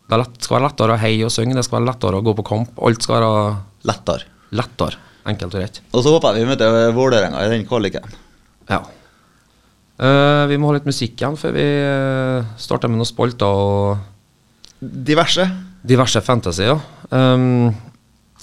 [0.10, 2.34] Det lett, skal være lettere å heie og synge, det skal være lettere å gå
[2.36, 2.70] på kamp.
[2.82, 4.24] Alt skal være Lettere.
[4.52, 4.96] lettere.
[5.28, 5.82] Enkelt og rett.
[5.94, 8.04] Og så håper jeg vi møter Vålerenga i den kvaliken.
[8.70, 8.82] Ja.
[10.00, 13.98] Uh, vi må ha litt musikk igjen før vi eh, starter med noen spalter og
[14.80, 15.48] Diverse.
[15.84, 16.64] diverse fantasy.
[16.68, 16.78] Ja.
[17.12, 17.74] Um,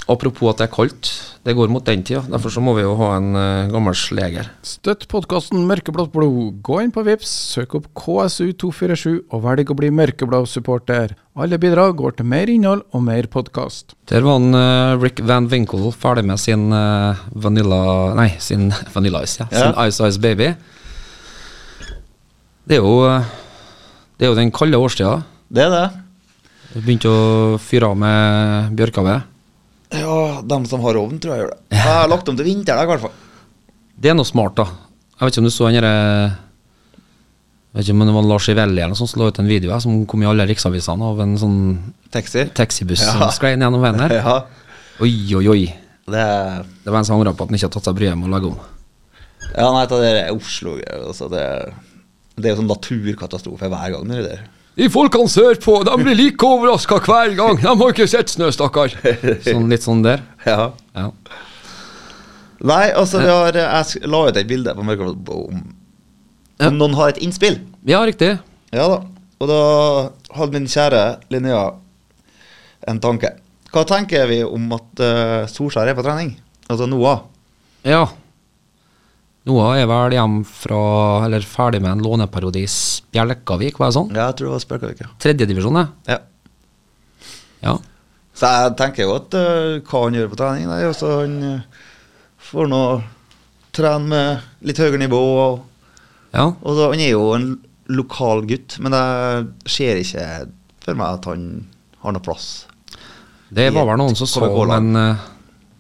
[0.09, 1.11] apropos at det er kaldt,
[1.45, 2.23] det går mot den tida.
[2.33, 4.47] Derfor så må vi jo ha en uh, gammel sleger.
[4.65, 6.63] Støtt podkasten Mørkeblått blod.
[6.65, 11.13] Gå inn på Vips, søk opp KSU247 og velg å bli mørkeblå supporter.
[11.37, 13.93] Alle bidrag går til mer innhold og mer podkast.
[14.09, 17.83] Der var han, uh, Rick Van Winkle ferdig med sin uh, Vanilla
[18.17, 19.51] Nei, sin Vanilla Ice, ja.
[19.53, 19.85] Sin Ja.
[19.91, 20.55] Ice Ice Baby.
[22.65, 23.29] Det er jo eh,
[24.17, 25.19] Det er jo den kalde årstida.
[25.53, 25.85] Det er det.
[26.73, 29.34] Det Begynte å fyre av med bjørkaved.
[30.01, 31.61] Ja, dem som har ovn, tror jeg gjør det.
[31.77, 33.15] Jeg har lagt om til vinteren, i hvert fall.
[33.95, 34.65] Det er noe smart, da.
[35.15, 35.93] Jeg vet ikke om du så den derre
[37.75, 39.49] Jeg vet ikke om det var Lars Ivelli eller noe sånt som la ut en
[39.51, 41.57] video her, som kom i alle riksavisene av en sånn
[42.15, 42.45] Taxi.
[42.55, 43.13] taxibuss Ja.
[43.19, 44.15] som sklei gjennom veien her.
[44.21, 44.37] Ja.
[45.03, 45.65] Oi, oi, oi.
[46.07, 48.19] Det er Det var en som angra på at han ikke har tatt seg bryet
[48.19, 48.59] med å legge om.
[49.57, 50.77] Ja, nei, det er Oslo.
[50.83, 51.43] Altså, det,
[52.37, 54.09] det er jo sånn naturkatastrofe hver gang.
[54.09, 54.45] Det der.
[54.77, 57.61] De folkene sørpå, de blir like overraska hver gang.
[57.63, 58.91] De har ikke sett snø, stakkar.
[59.47, 60.25] Sånn, litt sånn der.
[60.47, 60.73] Ja.
[60.97, 61.11] Ja.
[62.65, 65.63] Nei, altså, vi har, jeg la ut et bilde på Mørkeblått om,
[66.63, 66.71] Ja.
[66.71, 67.59] noen har et innspill.
[67.87, 68.39] ja, riktig.
[68.75, 69.01] Ja da.
[69.43, 69.59] Og da
[70.39, 71.65] hadde min kjære Linnea
[72.89, 73.35] en tanke.
[73.75, 76.31] Hva tenker vi om at uh, Solskjær er på trening?
[76.71, 77.25] Altså Noah.
[77.85, 78.07] Ja.
[79.45, 80.83] Noah er vel hjem fra,
[81.27, 84.15] eller ferdig med en låneperiode i Spjelkavik, var det sånn?
[84.15, 85.03] Ja, jeg tror det var Spjelkavik.
[85.05, 85.11] Ja.
[85.21, 86.15] Tredjedivisjon, det.
[86.15, 86.23] ja.
[87.65, 87.75] Ja.
[88.35, 91.85] Så jeg tenker jo at uh, hva han gjør på trening Nei, altså Han uh,
[92.43, 92.81] får nå
[93.75, 95.21] trene med litt høyere nivå.
[95.45, 95.95] Og,
[96.35, 96.49] ja.
[96.51, 97.49] og så, han er jo en
[97.95, 100.27] lokal gutt, men jeg ser ikke
[100.85, 101.47] for meg at han
[102.05, 102.49] har noe plass.
[103.55, 105.25] Det var vel noen som sa men eh,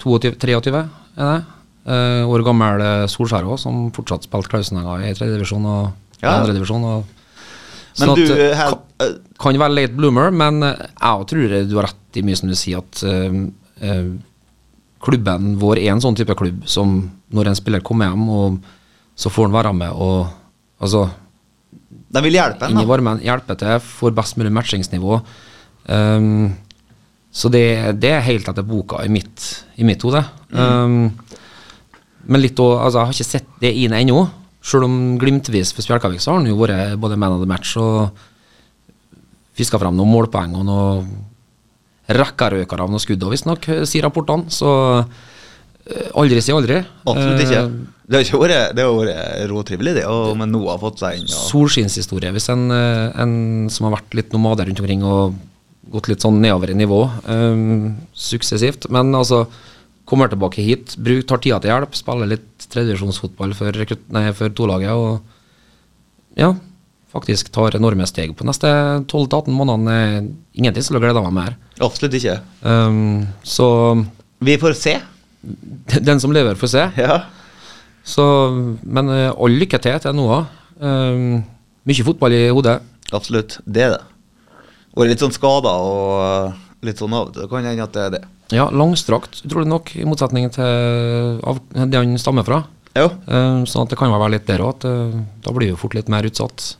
[0.02, 0.82] 22, 23,
[1.16, 1.38] er det?
[1.84, 5.92] Eh, år gammel Solskjær òg, som fortsatt spilte Klausenenga i tredjedivisjon og
[6.22, 6.38] Ja.
[6.38, 7.04] andredivisjon.
[8.00, 11.74] Men at, du eh, her, eh, kan være late bloomer, men eh, jeg tror du
[11.78, 13.36] har rett i mye som du sier, at uh,
[13.82, 14.08] uh,
[15.04, 16.96] klubben vår er en sånn type klubb som
[17.34, 18.58] når en spiller kommer hjem, og
[19.18, 20.30] så får han være med og
[20.82, 21.08] altså
[22.14, 22.86] De vil hjelpe en, da.
[22.86, 25.18] varmen, hjelpe til, får best mulig matchingsnivå.
[25.90, 26.54] Um,
[27.34, 27.66] så det,
[27.98, 29.42] det er helt etter boka i mitt,
[29.74, 30.22] i mitt hode.
[30.54, 31.10] Um,
[32.26, 34.22] men litt å, altså, jeg har ikke sett det inn ennå.
[34.64, 37.74] Selv om glimtvis for Spjelkavik så har han jo vært både man of the match
[37.80, 38.14] og
[39.54, 41.10] fiska fram noen målpoeng og noen
[42.10, 44.50] rekkerøkere av noen skudd, visstnok, sier rapportene.
[44.52, 44.68] Så
[45.00, 46.80] eh, aldri si aldri.
[47.04, 47.60] Absolutt ikke.
[47.62, 50.04] Eh, Det har ikke vært, det har vært råtrivelig, det.
[50.10, 51.28] Og, men nå har fått seg inn.
[51.30, 52.32] Og, solskinnshistorie.
[52.36, 53.36] Hvis en, eh, en
[53.72, 55.38] som har vært litt nomade rundt omkring og
[55.94, 57.64] gått litt sånn nedover i nivå eh,
[58.16, 59.44] suksessivt, men altså
[60.14, 64.94] kommer tilbake hit, bruk, tar tida til hjelp, spiller litt tredjevisjonsfotball for, nei, for tolaget
[64.94, 66.52] og ja,
[67.14, 68.70] faktisk tar enorme steg på neste
[69.06, 70.34] 12-18 månedene.
[70.58, 71.56] Ingenting som gleder meg mer.
[71.82, 72.40] absolutt ikke.
[72.62, 73.68] Um, så
[74.44, 74.96] Vi får se.
[76.08, 76.88] den som lever, får se.
[76.98, 77.20] Ja.
[78.04, 78.24] Så,
[78.82, 80.26] men eh, all lykke til til nå.
[80.80, 81.44] Um,
[81.86, 82.80] mye fotball i hodet.
[83.14, 83.58] Absolutt.
[83.64, 84.02] Det er det.
[84.94, 87.48] Vært litt sånn skada og litt sånn av og til.
[87.50, 88.22] Kan hende at det er det.
[88.54, 92.62] Ja, langstrakt, utrolig nok, i motsetning til av det han stammer fra.
[92.94, 93.08] Jo.
[93.26, 95.96] Eh, sånn at det kan være litt der òg, at uh, da blir vi fort
[95.96, 96.76] litt mer utsatt.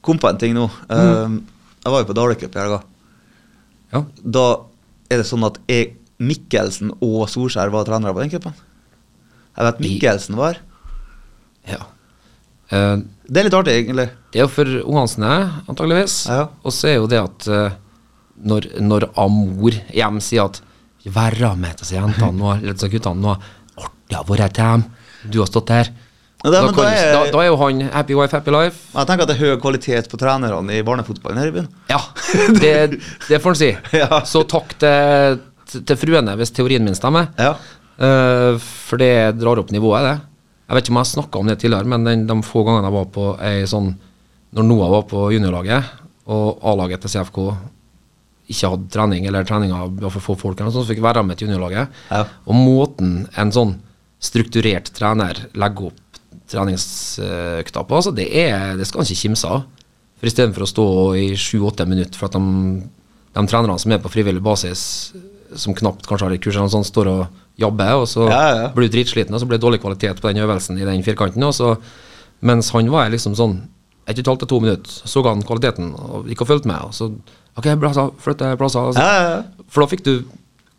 [0.00, 0.64] Kom på en ting nå.
[0.88, 1.42] Um,
[1.84, 2.78] jeg var jo på Dalecup i helga.
[3.92, 4.04] Ja.
[4.22, 4.46] Da
[5.10, 8.56] er det sånn at jeg, Mikkelsen og Solskjær var trenere på den cupen.
[9.56, 10.60] Jeg vet Mikkelsen var.
[11.68, 11.80] ja.
[12.70, 12.96] Eh,
[13.26, 14.08] Det er litt artig, egentlig.
[14.32, 15.30] det er jo for ungene sine,
[15.68, 16.16] antageligvis.
[16.30, 16.44] Ja.
[16.62, 17.48] Og så er jo det at
[18.44, 20.60] når, når Amor hjem sier at
[21.00, 23.32] Være med til jentene nå, eller til guttene nå.
[23.80, 24.82] Artig å være dem.
[25.32, 25.88] Du har stått her'.
[26.44, 28.76] Det- da, kan, da er- da, da er jo han happy wife, happy life.
[28.94, 31.68] Jeg tenker at det er høy kvalitet på trenerne i barnefotballen her i byen.
[31.88, 31.98] Ja,
[32.60, 33.70] det, det får en si.
[33.96, 34.20] Ja.
[34.28, 35.40] Så takk til,
[35.84, 37.28] til fruene hvis teorien min stemmer.
[37.40, 37.54] Ja.
[38.00, 40.14] Uh, for det drar opp nivået, det.
[40.68, 42.88] Jeg vet ikke om jeg har snakka om det tidligere, men den, de få gangene
[42.92, 43.94] jeg var på ei sånn
[44.52, 45.84] Når Noah var på juniorlaget,
[46.28, 47.38] og A-laget til CFK
[48.50, 51.22] ikke hadde trening, eller treninga var for få folk, eller noe sånt, så fikk være
[51.26, 52.00] med til juniorlaget.
[52.10, 52.24] Ja.
[52.50, 53.76] Og måten en sånn
[54.20, 59.66] strukturert trener legger opp treningsøkta på, altså det, er, det skal han ikke kimse av.
[60.20, 60.86] For istedenfor å stå
[61.16, 62.82] i sju-åtte minutter for at de,
[63.38, 64.82] de trenerne som er på frivillig basis,
[65.56, 68.68] som knapt kanskje har et kurs, eller noe står og jobber, og så Ja, ja.
[68.74, 71.46] blir du dritsliten, og så blir det dårlig kvalitet på den øvelsen i den firkanten.
[71.56, 71.74] Så,
[72.46, 73.60] mens han var liksom sånn
[74.08, 76.70] ett og et halvt til to minutter, så ga han kvaliteten og gikk og fulgte
[76.70, 76.82] med.
[76.88, 77.10] Og så
[77.60, 77.68] Ok,
[78.24, 78.88] flytte plasser.
[78.90, 79.04] Altså.
[79.04, 79.64] Ja, ja.
[79.70, 80.12] For da fikk du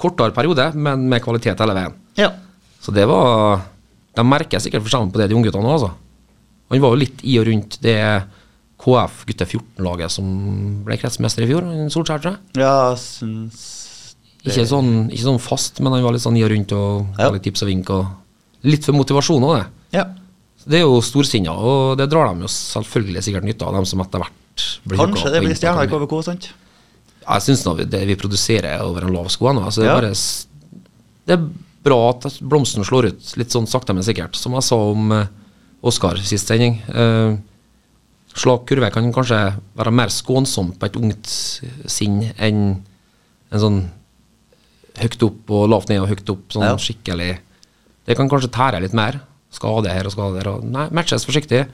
[0.01, 1.93] kortere periode, men med kvalitet hele veien.
[2.19, 2.31] ja.
[2.81, 3.61] Så det var
[4.17, 5.91] De merker sikkert forskjellen på det, de ungguttene òg, altså.
[6.71, 7.95] Han var jo litt i og rundt det
[8.81, 10.25] KF gutte 14-laget som
[10.83, 12.59] ble kretsmester i fjor, Solskjær, tror jeg.
[12.63, 13.61] Ja, syns
[14.41, 17.29] Ikke sånn, ikke sånn fast, men han var litt sånn i og rundt og Ja.
[17.29, 17.89] litt tips og vink.
[17.93, 18.07] Og
[18.65, 19.67] litt for motivasjon òg, det.
[19.99, 20.05] Ja.
[20.65, 24.01] Det er jo storsinna, og det drar de jo selvfølgelig sikkert nytte av, dem som
[24.01, 25.93] etter hvert blir Kanskje det blir inn stjerner i.
[25.93, 26.49] KVK, sant?
[27.31, 29.63] Jeg syns det vi produserer er over en lav sko ennå.
[29.65, 29.99] Altså, det, er Ja.
[30.01, 30.13] bare
[31.27, 31.45] det er
[31.83, 34.35] bra at blomsten slår ut, litt sånn sakte, men sikkert.
[34.35, 35.25] Som jeg sa om uh,
[35.83, 36.75] Oskar sist sending.
[36.93, 37.37] Uh,
[38.35, 39.39] slak kurve kan kanskje
[39.75, 41.27] være mer skånsomt på et ungt
[41.89, 42.61] sinn enn
[43.51, 43.79] en sånn
[45.01, 46.75] høyt opp og lavt ned og høyt opp, sånn Ja.
[46.77, 47.39] skikkelig
[48.07, 49.19] Det kan kanskje tære litt mer.
[49.51, 50.47] Skade her og skade der.
[50.49, 51.67] Og nei, matches forsiktig.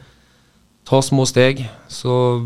[0.86, 1.62] Ta små steg.
[1.88, 2.44] Så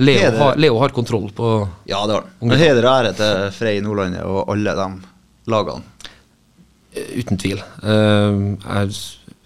[0.00, 1.48] Leo, har, Leo har kontroll på
[1.84, 2.54] Ja, det har han.
[2.56, 4.86] Heder og ære til Frei Nordlandet og alle de
[5.52, 5.82] lagene.
[7.16, 7.60] Uten tvil.
[7.84, 8.94] Uh, jeg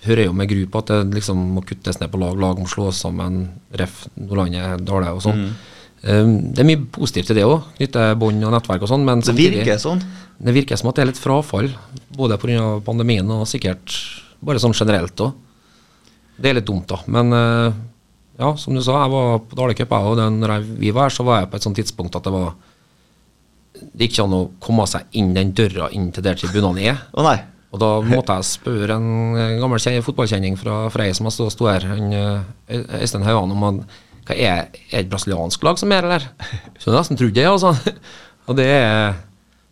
[0.07, 2.69] hører jo med gru på at det liksom må kuttes ned på lag, lag må
[2.71, 4.05] slås sammen, ref.
[4.19, 5.49] Nordlandet, Dale og sånn.
[6.07, 9.25] Eh, det er mye positivt til det òg, knytte bånd og nettverk og sånn, men
[9.25, 10.03] Det virker sånn.
[10.39, 11.73] det virker som at det er litt frafall,
[12.15, 12.81] både pga.
[12.85, 13.97] pandemien og sikkert
[14.41, 15.33] bare sånn generelt òg.
[16.39, 17.01] Det er litt dumt, da.
[17.09, 17.73] Men eh,
[18.39, 20.23] ja, som du sa, jeg var på Dalecup, jeg, òg.
[20.37, 22.55] når jeg, vi var her, så var jeg på et sånt tidspunkt at det var
[23.77, 27.01] Det gikk ikke an å komme seg inn den døra inn til der tribunene er.
[27.13, 27.37] Oh, nei.
[27.75, 31.85] Og da måtte jeg spørre en gammel kjen- fotballkjenning fra Frei som stått sto her,
[31.85, 32.41] eh,
[32.73, 33.81] Øy- Øystein Hauan, om han
[34.27, 36.25] hva er, er et brasiliansk lag som er eller?
[36.81, 37.75] Så jeg nesten trodde det, altså.
[38.49, 39.15] Og det er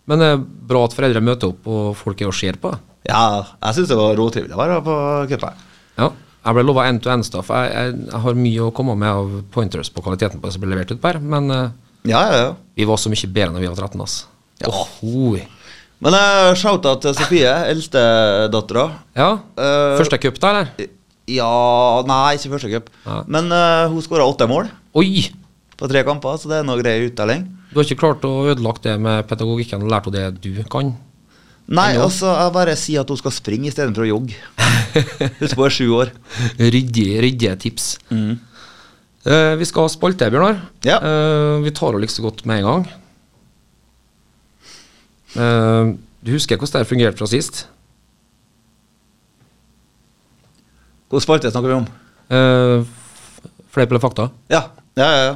[0.07, 2.74] Men det er bra at foreldre møter opp, og folk er og ser på.
[3.09, 4.96] Ja, jeg syns det var råtrivelig å være på
[5.33, 5.62] cupen.
[5.96, 6.11] Ja.
[6.44, 7.48] Jeg ble lova end-to-end-stoff.
[7.57, 10.64] Jeg, jeg, jeg har mye å komme med av pointers på kvaliteten på det som
[10.64, 11.62] ble levert ut på her, men uh,
[12.04, 12.50] Ja, ja, ja.
[12.76, 14.26] vi var så mye bedre når vi var 13, altså.
[14.61, 14.70] Ja.
[14.70, 15.38] Oh,
[16.04, 18.85] Men uh, shout-out til Sofie, eldstedattera.
[19.16, 19.30] Ja.
[19.57, 20.92] Uh, Første cup, da, eller?
[21.33, 21.48] Ja
[22.04, 22.90] Nei, ikke første cup.
[23.33, 24.68] Men uh, hun skåra åtte mål
[25.00, 25.30] Oi!
[25.74, 27.48] på tre kamper, så det er noe grei uttelling.
[27.72, 30.92] Du har ikke klart å ødelagt det med pedagogikken og lært det du kan?
[31.64, 34.37] Nei, altså, jeg bare sier at hun skal springe istedenfor å jogge.
[35.40, 36.11] Husk på, hun er sju år.
[36.61, 37.87] Ryddige, ryddige tips.
[39.24, 40.59] Eh, vi skal ha spalte, Bjørnar.
[40.85, 40.98] Ja.
[41.00, 42.85] Uh, vi tar det like så godt med en gang.
[45.35, 47.64] Uh, du husker hvordan det fungerte fra sist?
[51.09, 51.88] Hvilken spalte snakker vi om?
[52.29, 52.85] Uh,
[53.72, 54.29] Fleip eller fakta?
[54.53, 54.66] Ja.
[55.00, 55.35] Ja, ja, ja.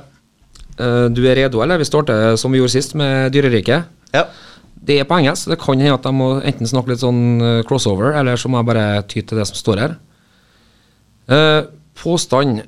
[1.11, 1.81] Du er redo, eller?
[1.81, 3.89] Vi starter som vi gjorde sist, med Dyreriket.
[4.15, 4.29] ja.
[4.79, 5.49] Det er på engelsk.
[5.51, 8.61] Det kan hende at de må enten snakke litt sånn eh, crossover, eller så må
[8.61, 9.97] jeg bare ty til det som står her.
[11.29, 11.63] Eh,
[11.99, 12.63] påstand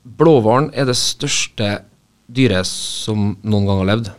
[0.00, 1.82] Blåhvalen er det største
[2.32, 4.10] dyret som noen gang har levd.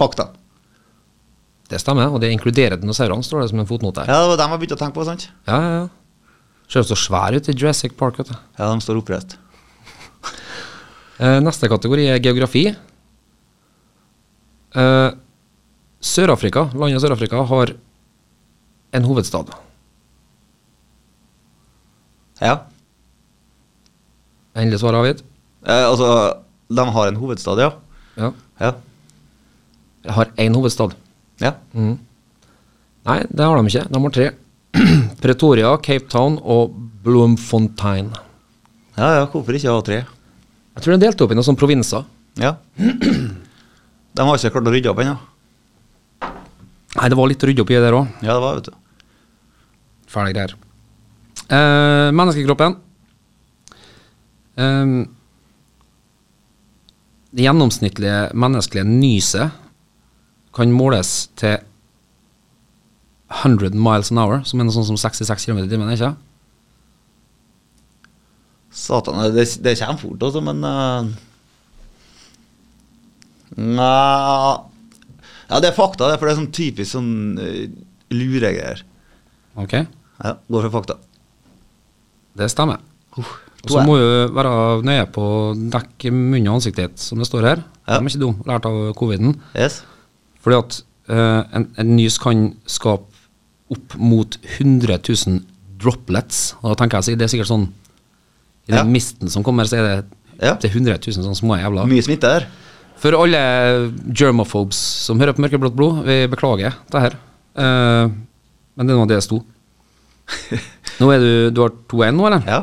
[0.00, 0.30] Fakta.
[1.70, 4.10] Det stemmer, og det inkluderer dinosaurene, står det som en fotnote her.
[4.10, 5.28] Ja, det var dem jeg begynte å tenke på, sant?
[5.46, 5.88] Ja, ja, ja.
[6.70, 8.18] Ser så svær ut i Jurassic Park.
[8.20, 8.36] vet du.
[8.58, 9.38] Ja, de står oppreist.
[11.20, 12.62] Eh, neste kategori er geografi.
[14.72, 15.10] Eh,
[16.00, 17.74] Sør-Afrika, landet Sør-Afrika har
[18.96, 19.50] en hovedstad.
[22.40, 22.54] Ja.
[24.56, 25.20] Endelig svar avgitt.
[25.66, 26.08] Eh, altså,
[26.72, 27.70] de har en hovedstad, ja.
[28.16, 28.32] Ja.
[28.64, 28.72] Ja.
[30.16, 30.96] Har én hovedstad.
[31.44, 31.52] ja.
[31.74, 31.98] Mm.
[33.04, 33.84] Nei, det har de ikke.
[33.92, 34.30] De har tre.
[35.22, 38.10] Pretoria, Cape Town og Bloemfontein.
[38.96, 40.00] Ja, ja, hvorfor ikke ha tre?
[40.76, 42.06] Jeg tror det delte opp i noen sånne provinser.
[42.40, 42.56] Ja.
[44.16, 45.16] De har ikke klart å rydde opp ennå.
[46.90, 48.08] Nei, det var litt rydde opp i det der òg.
[48.18, 49.06] Ja, det var, vet du.
[50.10, 50.56] Fæle greier.
[51.46, 52.74] Eh, menneskekroppen.
[54.58, 54.94] Eh,
[57.30, 59.60] det gjennomsnittlige menneskelige nyset
[60.56, 61.60] kan måles til
[63.30, 66.14] 100 miles an hour, som er noe sånn som 66 km i timen, ikke
[68.70, 71.08] Satan, det, det kommer fort, altså, men uh,
[73.58, 73.90] Nja
[75.50, 77.12] Ja, det er fakta, det, for det er sånn typisk sånn
[77.42, 77.64] uh,
[78.14, 78.84] luregreier.
[79.58, 79.74] Ok,
[80.20, 80.98] Ja, går for fakta.
[82.38, 82.78] det stemmer.
[83.18, 83.26] Uh,
[83.66, 84.52] Og så må du være
[84.86, 85.40] nøye på å
[85.74, 87.64] dekke munn og ansiktet ditt, som det står her.
[87.90, 87.98] Ja.
[87.98, 89.34] De er ikke dum, lært av coviden.
[89.58, 89.82] Yes.
[90.40, 90.78] Fordi at
[91.10, 93.09] uh, en, en nys kan skape
[93.70, 95.40] opp mot 100 000
[95.80, 96.54] droplets.
[96.60, 97.68] Og da tenker jeg så det er sikkert sånn
[98.68, 98.84] I den Ja.
[98.84, 100.04] misten som kommer, så er det
[100.42, 100.54] Ja.
[100.56, 102.46] til 100 000 sånne små jævla Mye smitte der.
[103.00, 103.40] For alle
[104.12, 107.16] germophobes som hører på Mørkeblått blod, vi beklager det her.
[107.56, 108.10] Uh,
[108.76, 109.40] men det er nå det sto.
[111.00, 112.44] Nå er du Du har 2-1 nå, eller?
[112.46, 112.60] Ja.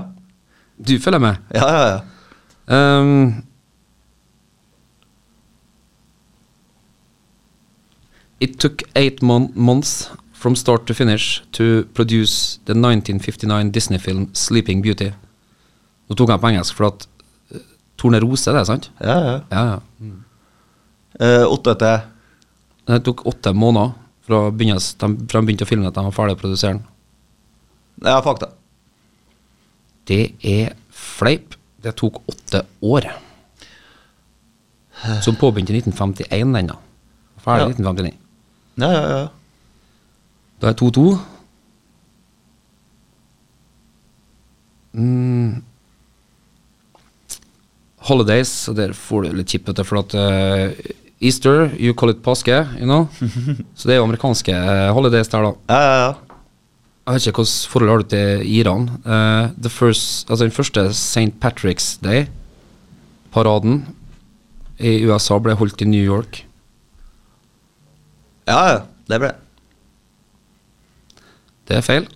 [0.79, 1.37] Du følger med?
[1.53, 2.99] Ja, ja, ja.
[2.99, 3.43] Um,
[8.39, 14.27] it took eight mon months from start to finish to produce the 1959 Disney film
[14.33, 15.11] Sleeping Beauty.
[16.07, 17.07] Nå tok jeg på engelsk, for at
[17.55, 17.61] uh,
[17.99, 18.89] Tornerose, det er sant?
[19.01, 19.37] ja, ja.
[19.51, 20.11] Ja, ja.
[21.17, 21.95] Eh, åtte til
[22.87, 23.95] Det tok åtte måneder
[24.27, 26.83] fra, begynnelsen, de, fra de begynte å filme at de var ferdig å produsere den.
[28.05, 28.51] Ja, fakta.
[30.07, 31.55] Det er fleip.
[31.83, 33.09] Det tok åtte år.
[35.25, 36.77] Som påbegynte i 1951, den da.
[37.43, 37.91] Ferdig i Ja.
[37.91, 38.13] 1959.
[38.77, 39.27] Ja, ja, ja.
[40.61, 41.07] Da er 2-2.
[44.97, 45.63] Mm.
[48.07, 52.63] Holidays, og der får du litt kippete, for at uh, Easter, you call it påske,
[52.79, 53.07] you know.
[53.77, 55.53] Så det er jo amerikanske uh, holidays der, da.
[55.73, 56.15] ja, ja, ja.
[57.07, 58.89] Jeg vet ikke hvilket forhold har du til Iran.
[59.05, 61.31] Uh, the first, altså den første St.
[61.39, 63.85] Patrick's Day-paraden
[64.77, 66.41] i USA ble holdt i New York.
[68.47, 68.79] Ja, ja.
[69.07, 69.46] Det ble Det
[71.75, 72.07] er feil.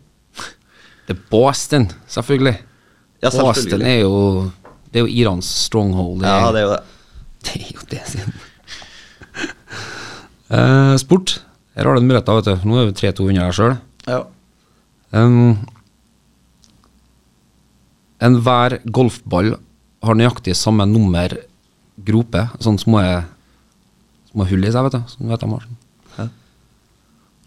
[1.08, 2.56] Det er Boston, selvfølgelig.
[3.22, 4.52] Ja, Boston er jo
[4.92, 6.24] Det er jo Irans stronghold.
[6.24, 6.82] Ja, det er jo det.
[7.48, 8.34] det er jo det sin.
[10.52, 11.42] uh, sport.
[11.76, 12.68] Her har du en mulighet, vet du.
[12.68, 13.78] Nå er vi 3-2 unna her sjøl.
[14.08, 14.24] Ja.
[15.16, 15.60] Um,
[18.22, 19.56] Enhver golfball
[20.04, 21.34] har nøyaktig samme nummer
[22.06, 23.02] grope, sånne små,
[24.32, 25.02] små hull i seg, vet du.
[25.10, 25.68] Som vet de har.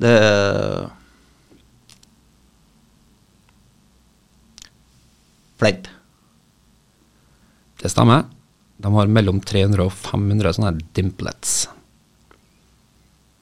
[0.02, 0.88] Det er
[5.60, 5.86] Fleip.
[7.82, 8.24] Det stemmer.
[8.76, 11.64] De har mellom 300 og 500 sånne dimplets.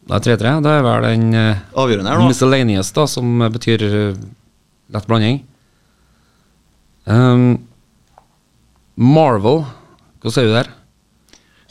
[0.09, 0.53] Da er 3-3.
[0.65, 2.29] Det er vel den eh, Avgjørende her nå.
[2.31, 4.23] miscellaneous, da, som betyr eh,
[4.93, 5.41] lett blanding.
[7.07, 7.47] Um,
[8.95, 9.63] Marvel,
[10.23, 10.69] hva sier du der?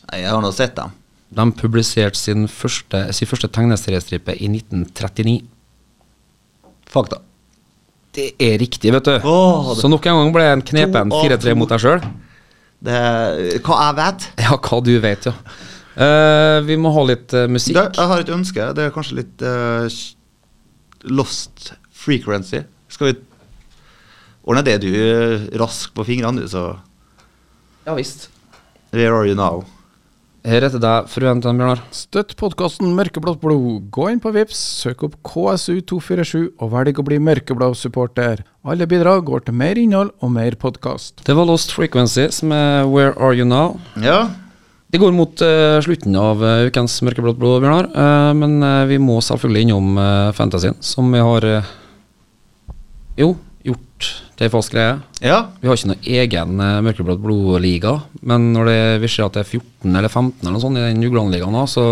[0.09, 0.95] Nei, jeg har nå sett dem.
[1.31, 5.37] De publiserte sin første, sin første tegneseriestripe i 1939.
[6.91, 7.21] Fakta.
[8.15, 9.13] Det er riktig, vet du.
[9.23, 12.01] Oh, det- Så nok en gang ble jeg en knepen To 4-3 mot deg sjøl.
[12.83, 14.25] Hva jeg vet?
[14.41, 15.33] Ja, hva du vet, ja.
[15.91, 17.75] Uh, vi må ha litt uh, musikk.
[17.75, 18.67] Det, jeg har et ønske.
[18.75, 19.87] Det er kanskje litt uh,
[21.11, 22.63] lost frequency.
[22.91, 23.17] Skal vi
[24.43, 24.91] ordne det, du?
[25.59, 26.77] Rask på fingrene, du, så
[27.85, 28.29] Ja visst.
[28.91, 29.63] Where are you now?
[30.41, 31.83] Her heter det fruen til Bjørnar.
[31.93, 33.83] Støtt podkasten Mørkeblått blod.
[33.93, 38.41] Gå inn på Vips, søk opp KSU247 og velg å bli mørkeblå-supporter.
[38.65, 41.21] Alle bidrag går til mer innhold og mer podkast.
[41.27, 43.77] Det var Lost Frequencies med Where Are You Now.
[44.01, 44.31] Ja.
[44.89, 47.91] Det går mot uh, slutten av uh, ukens Mørkeblått blod, Bjørnar.
[47.93, 48.57] Uh, men
[48.89, 51.51] vi må selvfølgelig innom uh, Fantasyen, som vi har
[53.21, 53.35] jo
[53.65, 54.95] gjort det en fast greie.
[55.21, 55.37] Ja.
[55.61, 57.93] Vi har ikke noen egen uh, Mørkeblått blod-liga,
[58.25, 60.85] men når det vi ser at det er 14 eller 15 eller noe sånt i
[60.87, 61.85] den Jugland-ligaen, så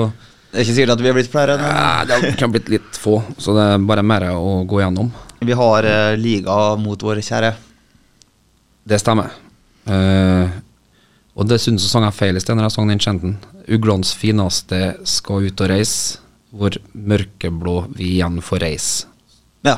[0.50, 1.58] Det er ikke sikkert at vi har blitt flere.
[1.62, 3.20] Men eh, det kan blitt litt få.
[3.38, 5.12] Så det er bare mer å gå gjennom.
[5.46, 7.54] vi har uh, liga mot våre kjære.
[8.90, 9.30] Det stemmer.
[9.86, 10.50] Uh,
[11.38, 13.38] og dessuten så sang jeg feil i sted når jeg sang den chanten.
[13.70, 16.18] Uglens fineste skal ut og reise,
[16.50, 19.08] hvor mørkeblå vi igjen får reise.
[19.64, 19.78] Ja.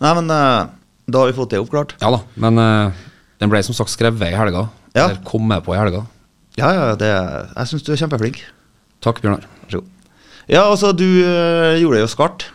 [0.00, 0.68] Nei, men eh,
[1.10, 1.96] da har vi fått det oppklart.
[2.00, 3.00] Ja da, men eh,
[3.42, 4.68] den ble som sagt skrevet i helga.
[4.94, 5.06] Ja.
[5.10, 6.04] Eller kommet på i helga.
[6.58, 8.40] Ja, ja, det Jeg syns du er kjempeflink.
[9.04, 9.44] Takk, Bjørnar.
[9.64, 10.16] Vær så god.
[10.50, 12.48] Ja, altså, du eh, gjorde det jo skarpt.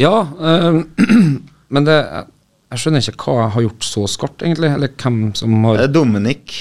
[0.00, 0.80] Ja, eh,
[1.74, 4.72] men det Jeg skjønner ikke hva jeg har gjort så skarpt, egentlig.
[4.74, 6.56] Eller hvem som har Dominic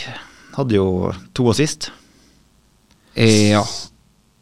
[0.57, 0.87] hadde jo
[1.33, 1.91] to assist.
[3.15, 3.63] Eh, Ja.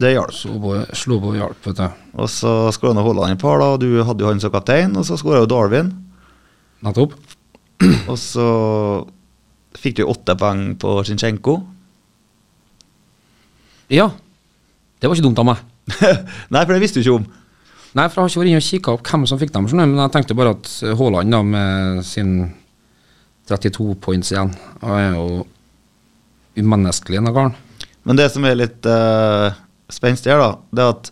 [0.02, 0.34] Det hjalp.
[0.34, 2.06] Slo på, og hjalp, vet du.
[2.18, 3.76] Og så skåra Haaland i par, da.
[3.78, 5.92] Du hadde jo han som kaptein, og så skåra jo Darwin.
[6.82, 7.14] Nettopp.
[8.10, 8.46] Og så
[9.78, 11.56] fikk du åtte poeng på Zinchenko.
[13.90, 14.08] Ja.
[14.98, 15.62] Det var ikke dumt av meg.
[16.54, 17.26] Nei, for det visste du ikke om.
[17.98, 19.96] Nei, for jeg har ikke vært inne og kikka opp hvem som fikk dem, men
[19.98, 22.36] jeg tenkte bare at Haaland da med sin
[23.50, 25.42] 32 points igjen Han er jo
[26.56, 27.58] umenneskelig, den karen.
[28.06, 29.52] Men det som er litt uh,
[29.90, 31.10] spenstig her, da, det er at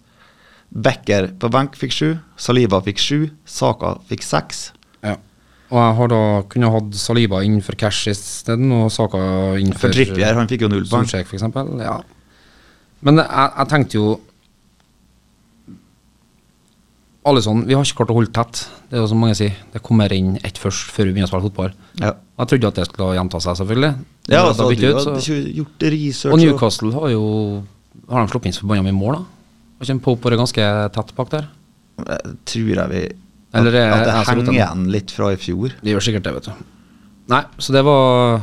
[0.70, 3.18] Becker på benk fikk sju, Saliba fikk sju,
[3.48, 4.68] Saka fikk seks.
[5.02, 5.16] Ja.
[5.70, 9.18] Og jeg har da kunne hatt Saliba innenfor cash isteden, og Saka
[9.58, 11.08] innenfor For Trippier, han fikk jo null poeng.
[11.10, 11.72] Solskjær, eksempel.
[11.82, 11.98] Ja.
[13.06, 14.08] Men jeg, jeg tenkte jo
[17.28, 18.62] Alle sånn, Vi har ikke klart å holde tett.
[18.88, 19.56] Det er jo som mange sier.
[19.74, 21.74] Det kommer inn ett først før vi begynner å spille fotball.
[22.00, 23.90] Ja, Jeg trodde at det skulle gjenta seg, selvfølgelig.
[24.32, 25.10] ja altså, du ut, så.
[25.10, 26.32] hadde ikke gjort research.
[26.32, 27.26] Og Newcastle har jo
[28.10, 29.56] Har de sluppet inn så forbanna mye mål, da?
[29.80, 31.48] Har ikke Pope vært ganske tett bak der?
[32.00, 33.02] Jeg tror jeg vi
[33.60, 35.74] Eller er at det henger igjen litt fra i fjor.
[35.80, 36.64] Det gjør sikkert det, vet du.
[37.30, 38.40] Nei, så det var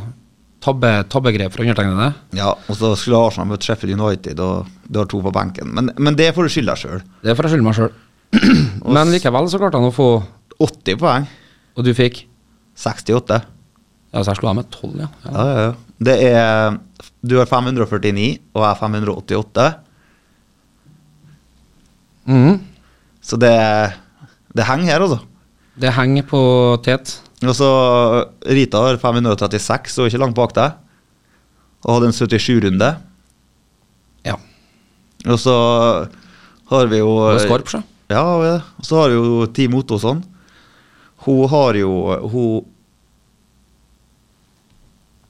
[0.64, 2.10] tabbe, tabbegrep fra undertegnede.
[2.38, 5.72] Ja, og så skulle Arsenal møte Sheffield United, og du har to på benken.
[5.76, 7.04] Men, men det får du skylda sjøl.
[7.24, 7.94] Det får jeg skylde meg sjøl.
[8.98, 10.08] Men likevel så klarte han å få
[10.60, 11.28] 80 poeng.
[11.80, 12.26] Og du fikk?
[12.76, 13.38] 68.
[14.12, 15.08] Ja, så jeg slo av med 12, ja.
[15.24, 15.32] ja.
[15.32, 15.72] Ja, ja, ja.
[16.08, 16.76] Det er
[17.26, 19.68] Du har 549, og jeg har 588.
[22.28, 22.60] Mm.
[23.24, 23.56] Så det,
[24.56, 25.20] det henger her, altså.
[25.78, 26.42] Det henger på
[26.86, 27.18] tet.
[27.46, 27.70] Og så
[28.50, 30.78] Rita har 536, og ikke langt bak deg.
[31.86, 32.90] Og hadde en 77-runde.
[34.26, 34.38] Ja.
[35.28, 35.58] Og så
[36.72, 37.12] har vi jo
[37.44, 37.84] skarp, så.
[38.12, 38.24] Ja.
[38.24, 40.24] Og så har vi jo Team Ottosson.
[41.28, 41.92] Hun har jo
[42.32, 42.66] Hun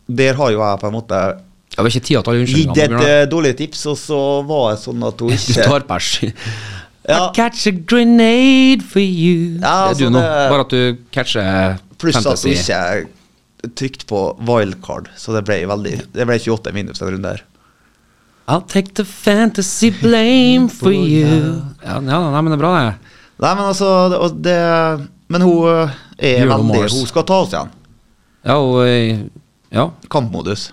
[0.08, 1.20] Der har jo jeg på en måte
[1.78, 3.10] Det var ikke tid til alle gitt et unnskyldningene.
[3.22, 4.20] eh, dårlig tips, og så
[4.50, 6.08] var det sånn at hun Du tar pers.
[7.08, 7.20] Ja.
[7.20, 9.60] I catch a grenade for you.
[9.62, 10.24] Ja, det er altså, du nå.
[10.26, 15.62] Bare at du catcher Pluss at du hun ikke trykte på wildcard, så det ble
[15.70, 17.46] veldig Det ble 28 minus den runden der.
[18.48, 21.62] I'll take the fantasy blame for you.
[21.86, 23.16] Ja, ja nei, men det er bra, det.
[23.44, 24.60] Nei, men altså det, det,
[25.30, 25.98] Men hun eh,
[26.32, 26.96] er veldig Mars.
[26.98, 27.70] Hun skal ta oss igjen.
[28.48, 29.20] Ja, og eh,
[29.76, 29.90] Ja.
[30.10, 30.70] Kampmodus.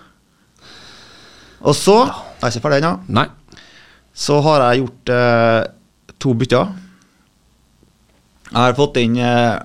[1.65, 3.25] Og så Jeg er ikke ferdig ennå.
[4.15, 5.61] Så har jeg gjort eh,
[6.21, 6.69] to bytter.
[8.51, 9.57] Jeg har fått inn eh,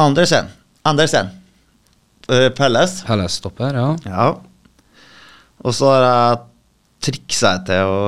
[0.00, 0.48] Andersen.
[0.88, 1.28] Andersen.
[2.30, 3.02] Uh, Pelles.
[3.08, 3.88] Helles stopper, ja.
[4.06, 4.28] Ja.
[5.66, 6.38] Og så har jeg
[7.10, 7.98] triksa til å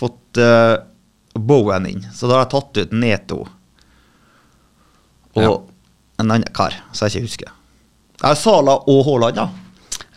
[0.00, 0.76] fått eh,
[1.36, 2.04] Bowen inn.
[2.12, 3.42] Så da har jeg tatt ut Neto
[5.30, 5.50] og Ja.
[6.18, 7.52] en annen kar som jeg ikke husker.
[8.20, 9.46] Jeg har Sala og Haaland, ja.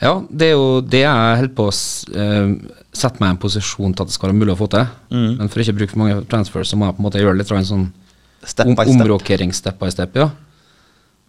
[0.04, 2.54] Ja, det er jo det jeg holder på å eh,
[2.94, 4.88] sette meg i en posisjon til at det skal være mulig å få til.
[5.14, 5.30] Mm.
[5.40, 7.40] Men for ikke å bruke for mange transfers, så må jeg på en måte gjøre
[7.40, 7.92] litt en sånn
[8.44, 10.28] Step om, omrokering step by step, ja.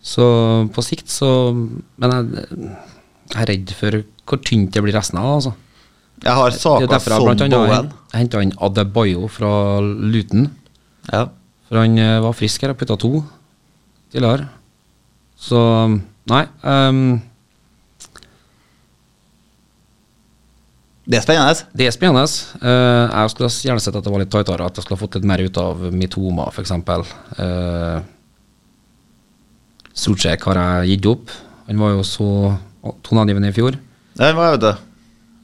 [0.03, 0.25] Så
[0.75, 2.49] på sikt så Men jeg,
[3.31, 5.55] jeg er redd for hvor tynt det blir resten av det, altså.
[6.25, 9.53] Jeg har Saka jeg som blant annet henta inn Adebayo fra
[9.83, 10.49] Luton.
[11.11, 11.27] Ja.
[11.69, 13.19] For han eh, var frisk her og putta to
[14.15, 14.49] tidligere.
[15.39, 15.61] Så
[16.31, 16.45] nei.
[16.63, 17.19] ehm,
[21.05, 21.67] Det er spennende.
[21.77, 22.25] det er spennende.
[22.63, 25.27] Uh, jeg skulle gjerne sett at det var litt tightere, at jeg skulle fått litt
[25.29, 26.73] mer ut av Mitoma, f.eks.
[26.73, 28.01] Uh,
[29.95, 31.31] Sucek har jeg gitt opp.
[31.69, 32.29] Han var jo så
[33.07, 33.77] toneangivende i fjor.
[34.17, 34.75] Det var, jo det.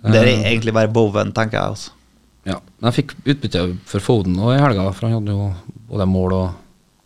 [0.07, 0.45] Det er Eh.
[0.53, 1.67] egentlig bare Bowen, tenker jeg.
[1.75, 1.91] altså.
[2.47, 5.55] Ja, men jeg fikk utbytte for Foden nå i helga, for han hadde jo
[5.91, 6.51] både mål og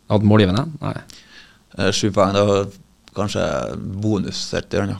[0.04, 0.66] Hadde målgivende?
[0.82, 0.92] Nei.
[1.78, 2.34] Eh, Sju poeng.
[2.34, 2.66] Det var
[3.16, 3.40] kanskje
[4.02, 4.52] bonus,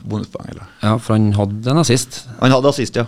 [0.03, 0.49] bonuspoeng.
[0.49, 0.65] Eller.
[0.81, 2.23] Ja, for han hadde en assist.
[2.41, 3.05] Han hadde assist, ja.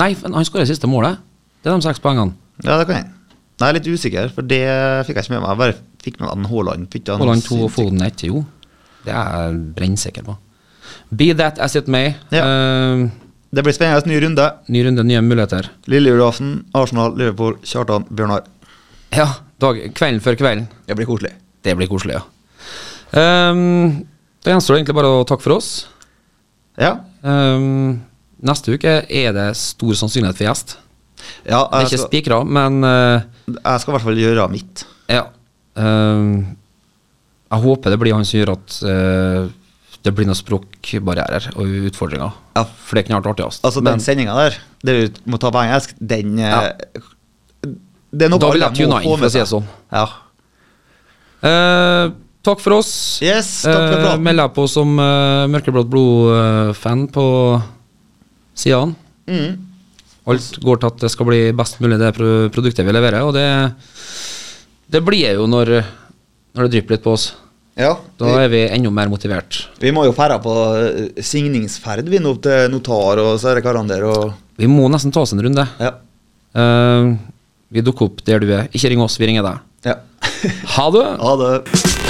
[0.00, 1.20] Nei, han skåra siste målet.
[1.62, 2.34] Det er de seks poengene.
[2.64, 3.10] Ja, det kan jeg.
[3.60, 4.62] Nei, Jeg er litt usikker, for det
[5.06, 5.50] fikk jeg ikke med meg.
[5.52, 6.96] Jeg bare fikk med meg Haaland.
[7.08, 7.70] Haaland 2 og.
[7.74, 8.42] Foden 1, jo.
[9.04, 10.34] Det er jeg brennsikker på.
[11.14, 12.14] Be that as it may.
[12.34, 12.42] Ja.
[12.44, 13.06] Uh,
[13.54, 14.08] Det blir spennende.
[14.10, 14.48] Ny runde.
[14.68, 15.68] ny runde, nye muligheter.
[15.86, 16.64] Lille julaften.
[16.74, 18.48] Arsenal, Liverpool, Kjartan, Bjørnar.
[19.14, 19.28] Ja,
[19.62, 20.66] dag, kvelden før kvelden.
[20.88, 21.30] Det blir koselig.
[21.62, 22.24] Det blir koselig, ja.
[23.14, 24.02] Um,
[24.42, 25.68] da gjenstår det egentlig bare å takke for oss.
[26.82, 26.96] Ja.
[27.22, 28.00] Um,
[28.44, 30.76] neste uke er det stor sannsynlighet for gjest.
[31.48, 34.86] ja Det er ikke skal, spikra, men uh, jeg skal i hvert fall gjøre mitt.
[35.12, 35.26] ja.
[35.74, 36.44] Uh,
[37.54, 39.52] jeg håper det blir han som gjør at uh,
[40.04, 42.34] det blir noen språkbarrierer og utfordringer.
[42.58, 42.64] Ja.
[42.66, 43.64] For det er vært artigst.
[43.64, 47.04] Altså, Men den sendinga der, det du må ta på engelsk, den eh, Ja.
[48.14, 49.64] Det er noe da vil jeg tune inn, for å si det sånn.
[49.90, 50.04] Ja.
[51.42, 52.12] Uh,
[52.46, 52.92] takk for oss.
[53.24, 54.22] Yes, takk for Eh, praten.
[54.28, 57.24] Meld deg på som uh, Mørkeblått blod-fan på
[58.58, 58.94] sidene.
[59.28, 59.54] Mm.
[60.30, 63.46] Alt går til at det skal bli best mulig det produktet vi leverer, og det,
[64.88, 65.74] det blir jo når,
[66.56, 67.32] når det drypper litt på oss.
[67.74, 67.96] Ja.
[68.20, 69.64] Da er vi enda mer motivert.
[69.82, 74.32] vi må jo ferde på eh, signingsferd, vi nå til notar og er karene og
[74.60, 75.66] Vi må nesten ta oss en runde.
[75.82, 75.96] Ja.
[76.54, 77.18] Uh,
[77.74, 78.70] vi dukker opp der du er.
[78.70, 79.68] Ikke ring oss, vi ringer deg.
[79.90, 79.98] ja.
[80.76, 81.06] Ha det!
[81.26, 82.02] ha det.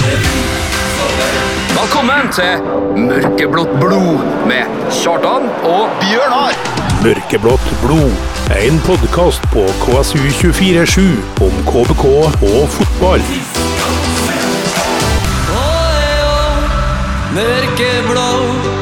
[1.75, 2.61] Velkommen til
[3.03, 6.55] Mørkeblått blod med Kjartan og Bjørnar!
[7.03, 8.13] Mørkeblått blod.
[8.55, 11.03] En podkast på KSU247
[11.43, 12.05] om KBK
[12.47, 13.27] og fotball.
[17.35, 18.74] Mørkeblå